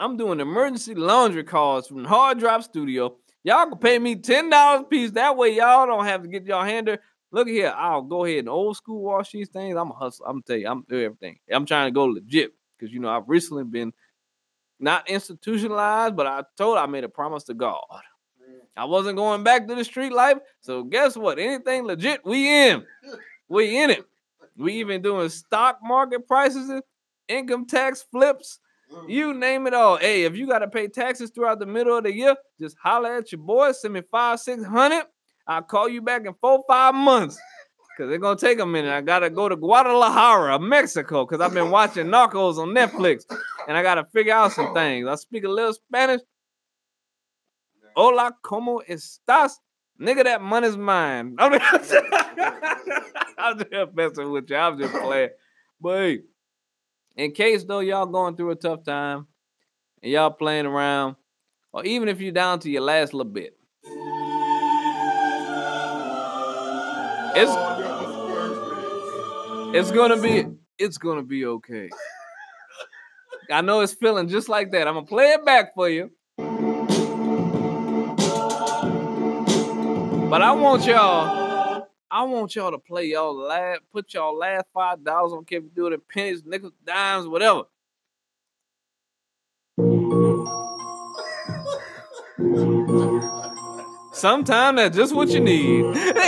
I'm 0.00 0.16
doing 0.16 0.40
emergency 0.40 0.96
laundry 0.96 1.44
calls 1.44 1.86
from 1.86 2.04
Hard 2.04 2.40
Drop 2.40 2.64
Studio. 2.64 3.16
Y'all 3.44 3.68
can 3.68 3.78
pay 3.78 3.98
me 3.98 4.16
$10 4.16 4.80
a 4.80 4.84
piece. 4.84 5.12
That 5.12 5.36
way 5.36 5.54
y'all 5.54 5.86
don't 5.86 6.04
have 6.04 6.22
to 6.22 6.28
get 6.28 6.46
y'all 6.46 6.64
hander. 6.64 6.98
Look 7.30 7.48
here. 7.48 7.74
I'll 7.76 8.02
go 8.02 8.24
ahead 8.24 8.40
and 8.40 8.48
old 8.48 8.76
school 8.76 9.02
wash 9.02 9.32
these 9.32 9.48
things. 9.48 9.76
I'm 9.76 9.90
a 9.90 9.94
hustle. 9.94 10.26
I'm 10.26 10.42
tell 10.42 10.56
you, 10.56 10.68
I'm 10.68 10.84
doing 10.88 11.04
everything. 11.04 11.38
I'm 11.50 11.66
trying 11.66 11.88
to 11.88 11.94
go 11.94 12.04
legit 12.04 12.52
because 12.78 12.92
you 12.92 13.00
know 13.00 13.10
I've 13.10 13.28
recently 13.28 13.64
been 13.64 13.92
not 14.80 15.08
institutionalized, 15.10 16.16
but 16.16 16.26
I 16.26 16.42
told 16.56 16.78
I 16.78 16.86
made 16.86 17.04
a 17.04 17.08
promise 17.08 17.44
to 17.44 17.54
God. 17.54 17.82
I 18.76 18.84
wasn't 18.84 19.16
going 19.16 19.42
back 19.42 19.66
to 19.66 19.74
the 19.74 19.84
street 19.84 20.12
life. 20.12 20.38
So 20.60 20.84
guess 20.84 21.16
what? 21.16 21.38
Anything 21.38 21.84
legit, 21.84 22.24
we 22.24 22.68
in. 22.68 22.84
We 23.48 23.76
in 23.76 23.90
it. 23.90 24.04
We 24.56 24.74
even 24.74 25.02
doing 25.02 25.28
stock 25.28 25.80
market 25.82 26.26
prices, 26.26 26.70
income 27.28 27.66
tax 27.66 28.04
flips, 28.10 28.60
you 29.06 29.34
name 29.34 29.66
it 29.66 29.74
all. 29.74 29.96
Hey, 29.96 30.24
if 30.24 30.36
you 30.36 30.46
got 30.46 30.60
to 30.60 30.68
pay 30.68 30.88
taxes 30.88 31.30
throughout 31.30 31.58
the 31.58 31.66
middle 31.66 31.96
of 31.96 32.04
the 32.04 32.14
year, 32.14 32.36
just 32.60 32.76
holler 32.82 33.16
at 33.16 33.32
your 33.32 33.40
boy. 33.40 33.72
Send 33.72 33.94
me 33.94 34.02
five, 34.10 34.40
six 34.40 34.64
hundred. 34.64 35.04
I'll 35.48 35.62
call 35.62 35.88
you 35.88 36.02
back 36.02 36.26
in 36.26 36.34
four, 36.40 36.62
five 36.68 36.94
months. 36.94 37.40
Cause 37.96 38.12
it's 38.12 38.22
gonna 38.22 38.38
take 38.38 38.60
a 38.60 38.66
minute. 38.66 38.92
I 38.92 39.00
gotta 39.00 39.28
go 39.28 39.48
to 39.48 39.56
Guadalajara, 39.56 40.60
Mexico, 40.60 41.26
because 41.26 41.40
I've 41.40 41.52
been 41.52 41.72
watching 41.72 42.06
Narcos 42.06 42.58
on 42.58 42.68
Netflix, 42.68 43.24
and 43.66 43.76
I 43.76 43.82
gotta 43.82 44.04
figure 44.12 44.34
out 44.34 44.52
some 44.52 44.72
things. 44.72 45.08
I 45.08 45.16
speak 45.16 45.42
a 45.42 45.48
little 45.48 45.72
Spanish. 45.72 46.20
Hola, 47.96 48.36
cómo 48.40 48.82
estás? 48.88 49.54
Nigga, 50.00 50.22
that 50.22 50.40
money's 50.40 50.76
mine. 50.76 51.34
I'm 51.40 51.58
just, 51.58 51.94
I'm 53.36 53.58
just 53.58 53.94
messing 53.94 54.30
with 54.30 54.48
you. 54.48 54.56
I'm 54.56 54.78
just 54.78 54.94
playing. 54.94 55.30
But 55.80 55.98
hey, 55.98 56.20
in 57.16 57.32
case 57.32 57.64
though 57.64 57.80
y'all 57.80 58.06
going 58.06 58.36
through 58.36 58.52
a 58.52 58.54
tough 58.54 58.84
time 58.84 59.26
and 60.04 60.12
y'all 60.12 60.30
playing 60.30 60.66
around, 60.66 61.16
or 61.72 61.84
even 61.84 62.08
if 62.08 62.20
you're 62.20 62.30
down 62.30 62.60
to 62.60 62.70
your 62.70 62.82
last 62.82 63.12
little 63.12 63.32
bit, 63.32 63.57
it's 67.40 67.52
it's 69.76 69.90
gonna 69.92 70.20
be 70.20 70.44
it's 70.78 70.98
gonna 70.98 71.22
be 71.22 71.46
okay. 71.46 71.88
I 73.50 73.60
know 73.60 73.80
it's 73.80 73.94
feeling 73.94 74.28
just 74.28 74.48
like 74.48 74.72
that. 74.72 74.88
I'm 74.88 74.94
gonna 74.94 75.06
play 75.06 75.26
it 75.26 75.44
back 75.44 75.74
for 75.74 75.88
you. 75.88 76.10
But 80.28 80.42
I 80.42 80.52
want 80.52 80.84
y'all, 80.84 81.88
I 82.10 82.22
want 82.24 82.54
y'all 82.54 82.72
to 82.72 82.78
play 82.78 83.06
y'all 83.06 83.34
last, 83.34 83.80
put 83.92 84.12
y'all 84.12 84.36
last 84.36 84.66
five 84.74 85.02
dollars 85.04 85.32
on 85.32 85.44
if 85.48 85.62
you 85.62 85.70
do 85.74 85.86
it 85.86 85.94
in 85.94 86.00
pennies, 86.12 86.42
nickels, 86.44 86.72
dimes, 86.84 87.26
whatever. 87.26 87.62
Sometimes 94.12 94.76
that's 94.76 94.96
just 94.96 95.14
what 95.14 95.28
you 95.28 95.40
need. 95.40 95.84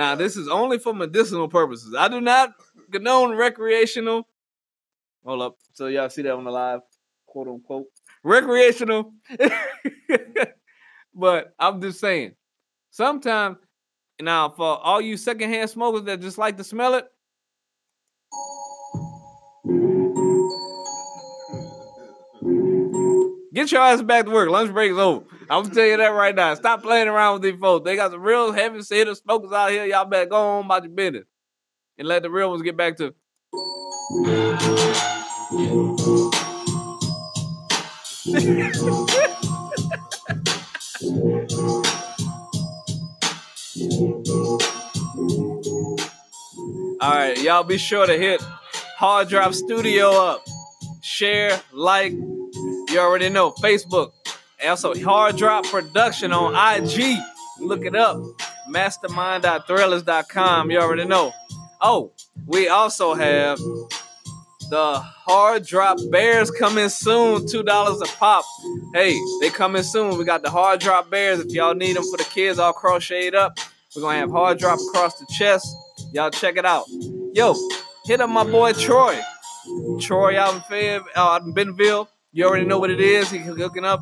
now, 0.00 0.14
this 0.14 0.34
is 0.34 0.48
only 0.48 0.78
for 0.78 0.94
medicinal 0.94 1.46
purposes. 1.46 1.94
I 1.94 2.08
do 2.08 2.22
not 2.22 2.54
condone 2.90 3.36
recreational 3.36 4.26
Hold 5.24 5.42
up. 5.42 5.56
So 5.74 5.88
y'all 5.88 6.08
see 6.08 6.22
that 6.22 6.32
on 6.32 6.44
the 6.44 6.50
live, 6.50 6.80
quote 7.26 7.48
unquote. 7.48 7.86
Recreational. 8.22 9.12
but 11.14 11.54
I'm 11.58 11.80
just 11.82 12.00
saying, 12.00 12.36
sometimes 12.90 13.58
now 14.20 14.48
for 14.48 14.78
all 14.78 15.00
you 15.00 15.16
secondhand 15.16 15.68
smokers 15.68 16.04
that 16.04 16.20
just 16.20 16.38
like 16.38 16.56
to 16.56 16.64
smell 16.64 16.94
it. 16.94 17.06
Get 23.52 23.72
your 23.72 23.82
ass 23.82 24.00
back 24.00 24.24
to 24.24 24.30
work. 24.30 24.48
Lunch 24.48 24.72
break 24.72 24.92
is 24.92 24.98
over. 24.98 25.26
I'm 25.50 25.64
gonna 25.64 25.74
tell 25.74 25.84
you 25.84 25.96
that 25.96 26.10
right 26.10 26.32
now. 26.32 26.54
Stop 26.54 26.80
playing 26.80 27.08
around 27.08 27.32
with 27.34 27.42
these 27.42 27.58
folks. 27.60 27.84
They 27.84 27.96
got 27.96 28.12
some 28.12 28.22
real 28.22 28.52
heavy 28.52 28.78
hitter 28.88 29.16
smokers 29.16 29.50
out 29.50 29.72
here. 29.72 29.84
Y'all 29.84 30.04
better 30.04 30.26
go 30.26 30.36
on 30.36 30.64
about 30.66 30.84
your 30.84 30.92
business 30.92 31.24
and 31.98 32.06
let 32.06 32.22
the 32.22 32.30
real 32.30 32.50
ones 32.50 32.62
get 32.62 32.76
back 32.76 32.96
to. 32.98 33.12
All 47.00 47.10
right, 47.10 47.42
y'all 47.42 47.64
be 47.64 47.76
sure 47.76 48.06
to 48.06 48.16
hit 48.16 48.40
Hard 48.98 49.28
Drop 49.28 49.52
Studio 49.52 50.10
up. 50.10 50.44
Share, 51.02 51.60
like, 51.72 52.12
you 52.12 53.00
already 53.00 53.30
know, 53.30 53.50
Facebook. 53.50 54.12
Also, 54.64 54.94
Hard 54.94 55.36
Drop 55.36 55.64
Production 55.64 56.32
on 56.32 56.54
IG. 56.54 57.18
Look 57.60 57.84
it 57.84 57.94
up. 57.94 58.20
Mastermind.thrillers.com. 58.68 60.70
You 60.70 60.80
already 60.80 61.04
know. 61.04 61.32
Oh, 61.80 62.12
we 62.46 62.68
also 62.68 63.14
have 63.14 63.58
the 64.70 64.98
Hard 64.98 65.66
Drop 65.66 65.98
Bears 66.10 66.50
coming 66.50 66.88
soon. 66.88 67.46
$2 67.46 68.02
a 68.02 68.16
pop. 68.16 68.44
Hey, 68.94 69.18
they 69.40 69.50
coming 69.50 69.82
soon. 69.82 70.16
We 70.16 70.24
got 70.24 70.42
the 70.42 70.50
Hard 70.50 70.80
Drop 70.80 71.10
Bears. 71.10 71.40
If 71.40 71.52
y'all 71.52 71.74
need 71.74 71.96
them 71.96 72.04
for 72.04 72.16
the 72.16 72.24
kids 72.24 72.58
all 72.58 72.72
crocheted 72.72 73.34
up, 73.34 73.58
we're 73.96 74.02
to 74.02 74.20
have 74.20 74.30
Hard 74.30 74.58
Drop 74.58 74.78
across 74.88 75.18
the 75.18 75.26
chest. 75.36 75.66
Y'all 76.12 76.30
check 76.30 76.56
it 76.56 76.64
out. 76.64 76.84
Yo, 77.34 77.54
hit 78.04 78.20
up 78.20 78.30
my 78.30 78.44
boy 78.44 78.72
Troy. 78.72 79.20
Troy 80.00 80.38
out 80.38 80.54
in, 80.54 80.60
Fab, 80.62 81.02
out 81.16 81.42
in. 81.42 81.54
You 82.32 82.46
already 82.46 82.64
know 82.64 82.78
what 82.78 82.90
it 82.90 83.00
is. 83.00 83.30
He's 83.30 83.44
hooking 83.44 83.84
up, 83.84 84.00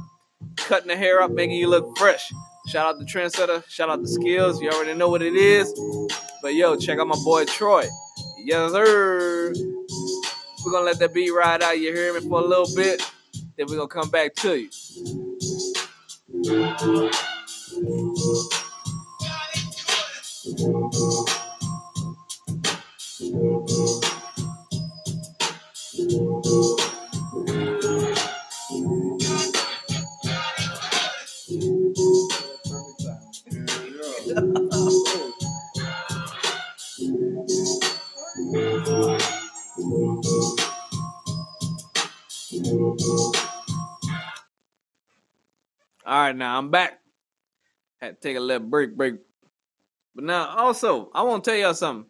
cutting 0.64 0.88
the 0.88 0.96
hair 0.96 1.20
up, 1.22 1.30
making 1.30 1.56
you 1.56 1.68
look 1.68 1.96
fresh. 1.96 2.32
Shout 2.68 2.86
out 2.86 2.98
to 2.98 3.04
Trendsetter. 3.06 3.66
Shout 3.68 3.88
out 3.88 4.00
to 4.00 4.08
Skills. 4.08 4.60
You 4.60 4.70
already 4.70 4.94
know 4.94 5.08
what 5.08 5.22
it 5.22 5.34
is. 5.34 5.72
But 6.42 6.54
yo, 6.54 6.76
check 6.76 6.98
out 6.98 7.06
my 7.06 7.16
boy 7.24 7.44
Troy. 7.46 7.86
Yes, 8.38 8.72
sir. 8.72 9.52
We're 10.64 10.72
gonna 10.72 10.84
let 10.84 10.98
that 10.98 11.14
beat 11.14 11.30
ride 11.30 11.62
out. 11.62 11.78
You 11.78 11.94
hear 11.94 12.12
me 12.12 12.20
for 12.28 12.40
a 12.40 12.44
little 12.44 12.68
bit. 12.74 13.02
Then 13.56 13.66
we're 13.68 13.76
gonna 13.76 13.88
come 13.88 14.10
back 14.10 14.34
to 14.36 14.56
you. 14.56 14.68
Now 46.38 46.58
I'm 46.58 46.70
back. 46.70 47.00
Had 48.00 48.20
to 48.20 48.28
take 48.28 48.36
a 48.36 48.40
little 48.40 48.66
break, 48.66 48.96
break. 48.96 49.14
But 50.14 50.24
now, 50.24 50.48
also, 50.48 51.10
I 51.14 51.22
want 51.22 51.44
to 51.44 51.50
tell 51.50 51.58
y'all 51.58 51.74
something. 51.74 52.06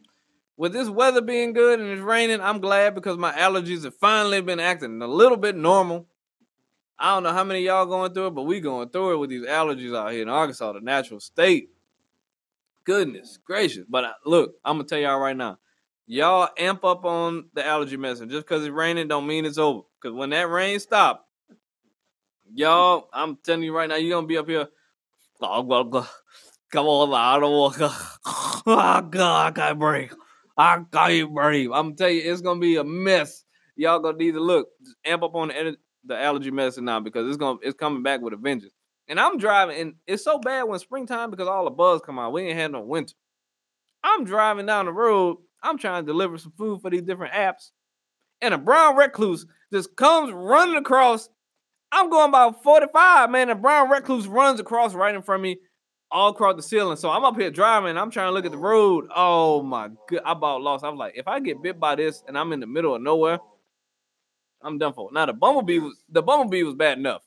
With 0.57 0.73
this 0.73 0.88
weather 0.88 1.21
being 1.21 1.53
good 1.53 1.79
and 1.79 1.88
it's 1.91 2.03
raining, 2.03 2.41
I'm 2.41 2.61
glad 2.61 2.95
because 2.95 3.17
my 3.17 3.33
allergies 3.33 3.85
have 3.85 3.95
finally 3.95 4.41
been 4.41 4.61
acting 4.61 5.01
a 5.01 5.07
little 5.07 5.37
bit 5.37 5.57
normal. 5.57 6.09
I 6.99 7.14
don't 7.14 7.23
know 7.23 7.33
how 7.33 7.45
many 7.45 7.61
y'all 7.61 7.87
going 7.87 8.12
through 8.12 8.29
it, 8.29 8.35
but 8.35 8.43
we 8.43 8.59
going 8.59 8.88
through 8.88 9.12
it 9.12 9.17
with 9.19 9.31
these 9.31 9.47
allergies 9.47 9.97
out 9.97 10.11
here 10.11 10.23
in 10.23 10.29
Arkansas, 10.29 10.73
the 10.73 10.81
natural 10.81 11.21
state. 11.21 11.71
Goodness 12.83 13.38
gracious. 13.45 13.85
But 13.88 14.05
I, 14.05 14.12
look, 14.27 14.55
I'm 14.64 14.79
going 14.79 14.87
to 14.87 14.95
tell 14.95 15.01
y'all 15.01 15.21
right 15.21 15.37
now. 15.37 15.59
Y'all 16.07 16.49
amp 16.59 16.85
up 16.85 17.05
on 17.05 17.51
the 17.55 17.64
allergy 17.64 17.97
medicine. 17.97 18.31
Just 18.31 18.47
because 18.47 18.64
it's 18.64 18.73
raining 18.73 19.07
don't 19.07 19.27
mean 19.27 19.45
it's 19.45 19.59
over. 19.59 19.83
Because 20.01 20.17
when 20.17 20.31
that 20.31 20.49
rain 20.49 20.81
stop, 20.81 21.28
Y'all, 22.55 23.09
I'm 23.13 23.37
telling 23.45 23.63
you 23.63 23.77
right 23.77 23.89
now, 23.89 23.97
you're 23.97 24.17
gonna 24.17 24.27
be 24.27 24.39
up 24.39 24.49
here. 24.49 24.69
Oh, 25.41 26.09
come 26.71 26.87
on, 26.87 27.15
I 27.15 27.39
don't 27.39 27.53
want. 27.53 27.77
Oh, 28.71 29.01
God, 29.01 29.47
I 29.47 29.51
can't 29.53 29.79
breathe. 29.79 30.13
I 30.57 30.83
can't 30.93 31.35
breathe. 31.35 31.71
I'm 31.73 31.97
telling 31.97 32.17
you, 32.17 32.31
it's 32.31 32.43
gonna 32.43 32.61
be 32.61 32.77
a 32.77 32.85
mess. 32.85 33.45
Y'all 33.77 34.01
gonna 34.01 34.19
need 34.19 34.33
to 34.33 34.41
look, 34.41 34.69
amp 35.07 35.23
up 35.23 35.35
on 35.35 35.49
the, 35.49 35.77
the 36.05 36.19
allergy 36.19 36.51
medicine 36.51 36.85
now 36.85 37.01
because 37.01 37.27
it's 37.27 37.37
gonna 37.39 37.59
it's 37.63 37.79
coming 37.79 38.03
back 38.03 38.21
with 38.21 38.35
a 38.35 38.37
vengeance. 38.37 38.75
And 39.09 39.19
I'm 39.19 39.39
driving, 39.39 39.81
and 39.81 39.95
it's 40.07 40.25
so 40.25 40.39
bad 40.39 40.65
when 40.65 40.79
springtime 40.79 41.31
because 41.31 41.49
all 41.49 41.65
the 41.65 41.71
bugs 41.71 42.03
come 42.05 42.19
out. 42.19 42.33
We 42.33 42.43
ain't 42.43 42.59
had 42.59 42.73
no 42.73 42.83
winter. 42.83 43.15
I'm 44.05 44.25
driving 44.25 44.67
down 44.67 44.85
the 44.85 44.93
road. 44.93 45.39
I'm 45.63 45.79
trying 45.79 46.05
to 46.05 46.07
deliver 46.07 46.37
some 46.37 46.53
food 46.59 46.83
for 46.83 46.91
these 46.91 47.03
different 47.03 47.33
apps, 47.33 47.71
and 48.43 48.53
a 48.53 48.59
brown 48.59 48.97
recluse 48.97 49.47
just 49.73 49.97
comes 49.97 50.33
running 50.33 50.77
across 50.77 51.29
I'm 51.90 52.11
going 52.11 52.29
about 52.29 52.62
45, 52.62 53.31
man. 53.31 53.51
A 53.51 53.55
brown 53.55 53.90
recluse 53.90 54.27
runs 54.27 54.61
across 54.61 54.94
right 54.94 55.14
in 55.14 55.22
front 55.22 55.40
of 55.40 55.42
me, 55.44 55.59
all 56.11 56.31
across 56.31 56.57
the 56.57 56.62
ceiling. 56.62 56.96
So 56.96 57.11
I'm 57.11 57.24
up 57.24 57.37
here 57.37 57.51
driving. 57.51 57.96
I'm 57.96 58.11
trying 58.11 58.29
to 58.29 58.33
look 58.33 58.44
at 58.44 58.53
the 58.53 58.59
road. 58.59 59.07
Oh 59.14 59.62
my 59.62 59.88
god, 60.09 60.20
I 60.24 60.33
about 60.33 60.61
lost. 60.62 60.85
I 60.85 60.88
was 60.90 60.98
like, 60.98 61.14
if 61.16 61.27
I 61.27 61.40
get 61.40 61.62
bit 61.62 61.81
by 61.81 61.94
this 61.94 62.22
and 62.29 62.37
I'm 62.37 62.53
in 62.53 62.61
the 62.61 62.66
middle 62.66 62.94
of 62.94 63.03
nowhere, 63.03 63.38
I'm 64.62 64.79
done 64.79 64.92
for. 64.92 65.11
Now 65.12 65.27
the 65.27 65.33
bumblebee 65.33 65.79
was 65.79 66.03
the 66.09 66.22
bumblebee 66.22 66.62
was 66.62 66.74
bad 66.74 66.98
enough. 66.98 67.22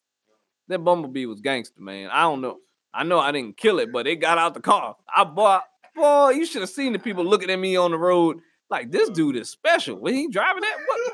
That 0.67 0.79
bumblebee 0.79 1.25
was 1.25 1.41
gangster, 1.41 1.81
man. 1.81 2.09
I 2.11 2.21
don't 2.21 2.41
know. 2.41 2.59
I 2.93 3.03
know 3.03 3.19
I 3.19 3.31
didn't 3.31 3.57
kill 3.57 3.79
it, 3.79 3.91
but 3.91 4.05
it 4.05 4.17
got 4.17 4.37
out 4.37 4.53
the 4.53 4.61
car. 4.61 4.95
I 5.15 5.23
bought. 5.23 5.63
Boy, 5.93 6.29
you 6.29 6.45
should 6.45 6.61
have 6.61 6.69
seen 6.69 6.93
the 6.93 6.99
people 6.99 7.25
looking 7.25 7.49
at 7.49 7.59
me 7.59 7.75
on 7.75 7.91
the 7.91 7.97
road 7.97 8.39
like 8.69 8.91
this 8.91 9.09
dude 9.09 9.35
is 9.35 9.49
special. 9.49 9.97
When 9.97 10.13
he 10.13 10.29
driving 10.29 10.61
that, 10.61 10.77
what? 10.87 11.13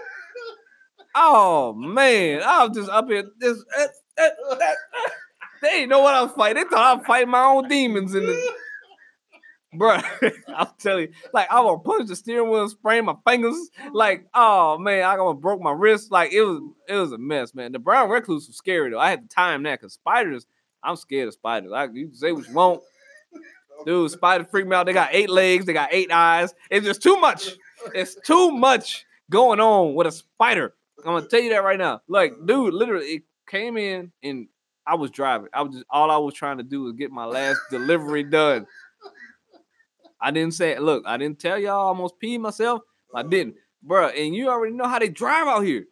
Oh 1.20 1.74
man, 1.74 2.44
I 2.44 2.64
was 2.64 2.78
just 2.78 2.92
up 2.92 3.08
here. 3.10 3.24
This, 3.40 3.58
uh, 3.76 3.88
uh, 4.22 4.30
uh, 4.52 4.58
they 5.64 5.70
didn't 5.70 5.90
know 5.90 6.02
what 6.02 6.14
I 6.14 6.22
was 6.22 6.32
fighting. 6.34 6.64
They 6.64 6.70
thought 6.70 6.80
I 6.80 6.94
was 6.94 7.06
fighting 7.08 7.32
my 7.32 7.44
own 7.44 7.68
demons 7.68 8.14
in 8.14 8.28
the. 8.28 8.54
Bro, 9.74 9.98
I'll 10.56 10.76
tell 10.78 11.00
you, 11.00 11.10
like 11.34 11.52
I 11.52 11.56
gonna 11.56 11.80
punch 11.80 12.08
the 12.08 12.16
steering 12.16 12.52
wheel, 12.52 12.70
sprain 12.70 13.06
my 13.06 13.16
fingers. 13.28 13.56
Like, 13.94 14.28
oh 14.36 14.78
man, 14.78 15.04
I 15.06 15.16
gonna 15.16 15.40
broke 15.40 15.60
my 15.60 15.72
wrist. 15.72 16.12
Like 16.12 16.34
it 16.34 16.44
was, 16.44 16.62
it 16.88 16.96
was 16.96 17.12
a 17.12 17.18
mess, 17.18 17.56
man. 17.56 17.72
The 17.72 17.80
brown 17.80 18.10
recluse 18.10 18.46
was 18.46 18.56
scary 18.56 18.92
though. 18.92 19.00
I 19.00 19.10
had 19.10 19.28
to 19.28 19.36
time 19.36 19.64
that 19.64 19.80
because 19.80 19.94
spiders, 19.94 20.46
I'm 20.84 20.98
scared 20.98 21.30
of 21.30 21.34
spiders. 21.34 21.72
Like 21.72 21.90
you 21.96 22.10
can 22.10 22.16
say 22.16 22.32
what 22.32 22.48
you 22.48 22.54
want, 22.54 22.82
dude. 23.88 24.12
Spiders 24.12 24.48
freak 24.52 24.68
me 24.68 24.76
out. 24.76 24.86
They 24.86 24.94
got 24.94 25.10
eight 25.12 25.32
legs, 25.32 25.66
they 25.66 25.74
got 25.74 25.90
eight 25.92 26.12
eyes. 26.12 26.54
It's 26.70 26.86
just 26.86 27.02
too 27.02 27.20
much. 27.20 27.50
It's 27.96 28.16
too 28.22 28.52
much 28.52 29.04
going 29.32 29.60
on 29.60 29.96
with 29.96 30.06
a 30.06 30.12
spider. 30.12 30.76
I'm 31.00 31.14
gonna 31.14 31.28
tell 31.28 31.40
you 31.40 31.52
that 31.52 31.64
right 31.64 31.78
now. 31.78 32.02
Like, 32.08 32.34
dude, 32.46 32.74
literally, 32.74 33.06
it 33.06 33.24
came 33.48 33.78
in 33.78 34.12
and 34.24 34.48
I 34.86 34.96
was 34.96 35.12
driving. 35.12 35.50
I 35.54 35.62
was 35.62 35.74
just 35.76 35.86
all 35.90 36.10
I 36.12 36.18
was 36.18 36.34
trying 36.34 36.58
to 36.58 36.64
do 36.64 36.84
was 36.84 36.94
get 36.94 37.12
my 37.12 37.26
last 37.26 37.60
delivery 37.70 38.24
done. 38.24 38.66
I 40.20 40.32
didn't 40.32 40.56
say, 40.56 40.78
look, 40.80 41.04
I 41.06 41.18
didn't 41.18 41.40
tell 41.40 41.60
y'all 41.60 41.72
I 41.72 41.88
almost 41.90 42.16
peed 42.22 42.40
myself. 42.40 42.82
I 43.14 43.24
didn't, 43.24 43.56
bro. 43.84 44.08
And 44.08 44.36
you 44.36 44.50
already 44.50 44.74
know 44.74 44.88
how 44.88 45.00
they 45.00 45.10
drive 45.10 45.48
out 45.48 45.62
here. 45.62 45.86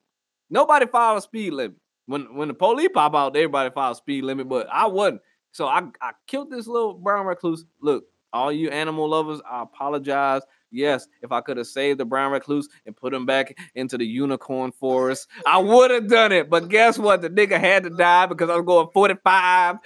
Nobody 0.49 0.85
follows 0.87 1.23
speed 1.23 1.53
limit. 1.53 1.77
When 2.07 2.35
when 2.35 2.47
the 2.47 2.53
police 2.53 2.89
pop 2.93 3.15
out, 3.15 3.35
everybody 3.35 3.69
follows 3.71 3.97
speed 3.97 4.23
limit, 4.23 4.47
but 4.47 4.67
I 4.71 4.87
wasn't. 4.87 5.21
So 5.51 5.67
I, 5.67 5.83
I 6.01 6.11
killed 6.27 6.51
this 6.51 6.67
little 6.67 6.93
brown 6.93 7.25
recluse. 7.25 7.65
Look, 7.81 8.05
all 8.33 8.51
you 8.51 8.69
animal 8.69 9.09
lovers, 9.09 9.41
I 9.49 9.63
apologize. 9.63 10.41
Yes, 10.71 11.07
if 11.21 11.31
I 11.31 11.41
could 11.41 11.57
have 11.57 11.67
saved 11.67 11.99
the 11.99 12.05
brown 12.05 12.31
recluse 12.31 12.67
and 12.85 12.95
put 12.95 13.13
him 13.13 13.25
back 13.25 13.57
into 13.75 13.97
the 13.97 14.05
unicorn 14.05 14.71
forest, 14.71 15.27
I 15.45 15.57
would 15.59 15.91
have 15.91 16.09
done 16.09 16.31
it. 16.31 16.49
But 16.49 16.69
guess 16.69 16.97
what? 16.97 17.21
The 17.21 17.29
nigga 17.29 17.59
had 17.59 17.83
to 17.83 17.89
die 17.89 18.25
because 18.25 18.49
I 18.49 18.55
was 18.55 18.65
going 18.65 18.89
45 18.93 19.77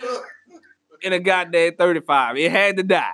in 1.02 1.13
a 1.13 1.20
goddamn 1.20 1.76
35. 1.76 2.38
It 2.38 2.52
had 2.52 2.78
to 2.78 2.84
die. 2.84 3.13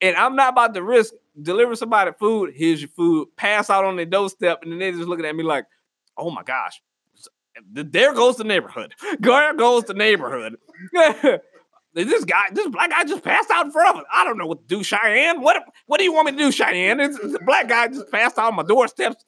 And 0.00 0.16
I'm 0.16 0.36
not 0.36 0.52
about 0.52 0.74
to 0.74 0.82
risk 0.82 1.14
delivering 1.40 1.76
somebody 1.76 2.12
food. 2.18 2.52
Here's 2.54 2.80
your 2.80 2.90
food. 2.90 3.28
Pass 3.36 3.70
out 3.70 3.84
on 3.84 3.96
their 3.96 4.06
doorstep, 4.06 4.60
and 4.62 4.72
then 4.72 4.78
they 4.78 4.92
just 4.92 5.08
looking 5.08 5.24
at 5.24 5.34
me 5.34 5.42
like, 5.44 5.66
"Oh 6.16 6.30
my 6.30 6.42
gosh, 6.42 6.82
there 7.72 8.12
goes 8.14 8.36
the 8.36 8.44
neighborhood. 8.44 8.94
There 9.20 9.54
goes 9.54 9.84
the 9.84 9.94
neighborhood." 9.94 10.56
this 11.94 12.24
guy, 12.24 12.46
this 12.52 12.66
black 12.68 12.90
guy 12.90 13.04
just 13.04 13.22
passed 13.22 13.50
out 13.50 13.66
in 13.66 13.72
front 13.72 13.96
of 13.96 14.02
us. 14.02 14.06
I 14.12 14.24
don't 14.24 14.36
know 14.36 14.46
what 14.46 14.60
to 14.60 14.66
do, 14.66 14.82
Cheyenne. 14.82 15.40
What 15.40 15.62
what 15.86 15.98
do 15.98 16.04
you 16.04 16.12
want 16.12 16.26
me 16.26 16.32
to 16.32 16.38
do, 16.38 16.52
Cheyenne? 16.52 16.98
This, 16.98 17.18
a 17.18 17.38
black 17.44 17.68
guy 17.68 17.88
just 17.88 18.10
passed 18.10 18.38
out 18.38 18.48
on 18.48 18.56
my 18.56 18.64
doorsteps. 18.64 19.24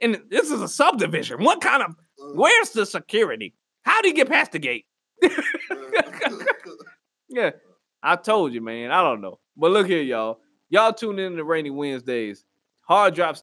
And 0.00 0.20
this 0.28 0.50
is 0.50 0.60
a 0.60 0.68
subdivision. 0.68 1.44
What 1.44 1.60
kind 1.60 1.82
of 1.82 1.90
uh. 1.90 2.34
where's 2.34 2.70
the 2.70 2.84
security? 2.84 3.54
How 3.82 4.00
do 4.02 4.08
you 4.08 4.14
get 4.14 4.28
past 4.28 4.52
the 4.52 4.58
gate? 4.58 4.86
yeah. 7.28 7.50
I 8.02 8.16
told 8.16 8.52
you, 8.52 8.60
man. 8.60 8.90
I 8.90 9.02
don't 9.02 9.20
know. 9.20 9.38
But 9.56 9.70
look 9.70 9.86
here, 9.86 10.02
y'all. 10.02 10.40
Y'all 10.70 10.92
tune 10.92 11.20
in 11.20 11.36
to 11.36 11.44
Rainy 11.44 11.70
Wednesdays. 11.70 12.44
Hard 12.82 13.14
drops 13.14 13.40